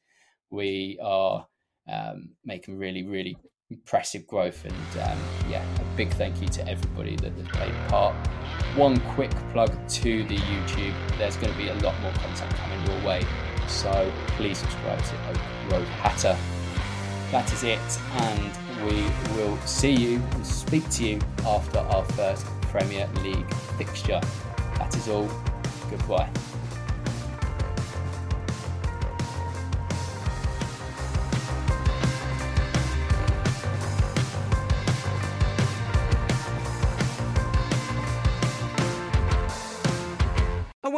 [0.49, 1.47] We are
[1.91, 3.37] um, making really, really
[3.71, 5.17] impressive growth, and um,
[5.49, 8.15] yeah, a big thank you to everybody that has played part.
[8.75, 11.17] One quick plug to the YouTube.
[11.17, 13.25] There's going to be a lot more content coming your way
[13.67, 16.37] so please subscribe to Oak Road Hatter.
[17.31, 19.03] That is it, and we
[19.35, 24.21] will see you and speak to you after our first Premier League fixture.
[24.77, 25.29] That is all.
[25.89, 26.29] Goodbye.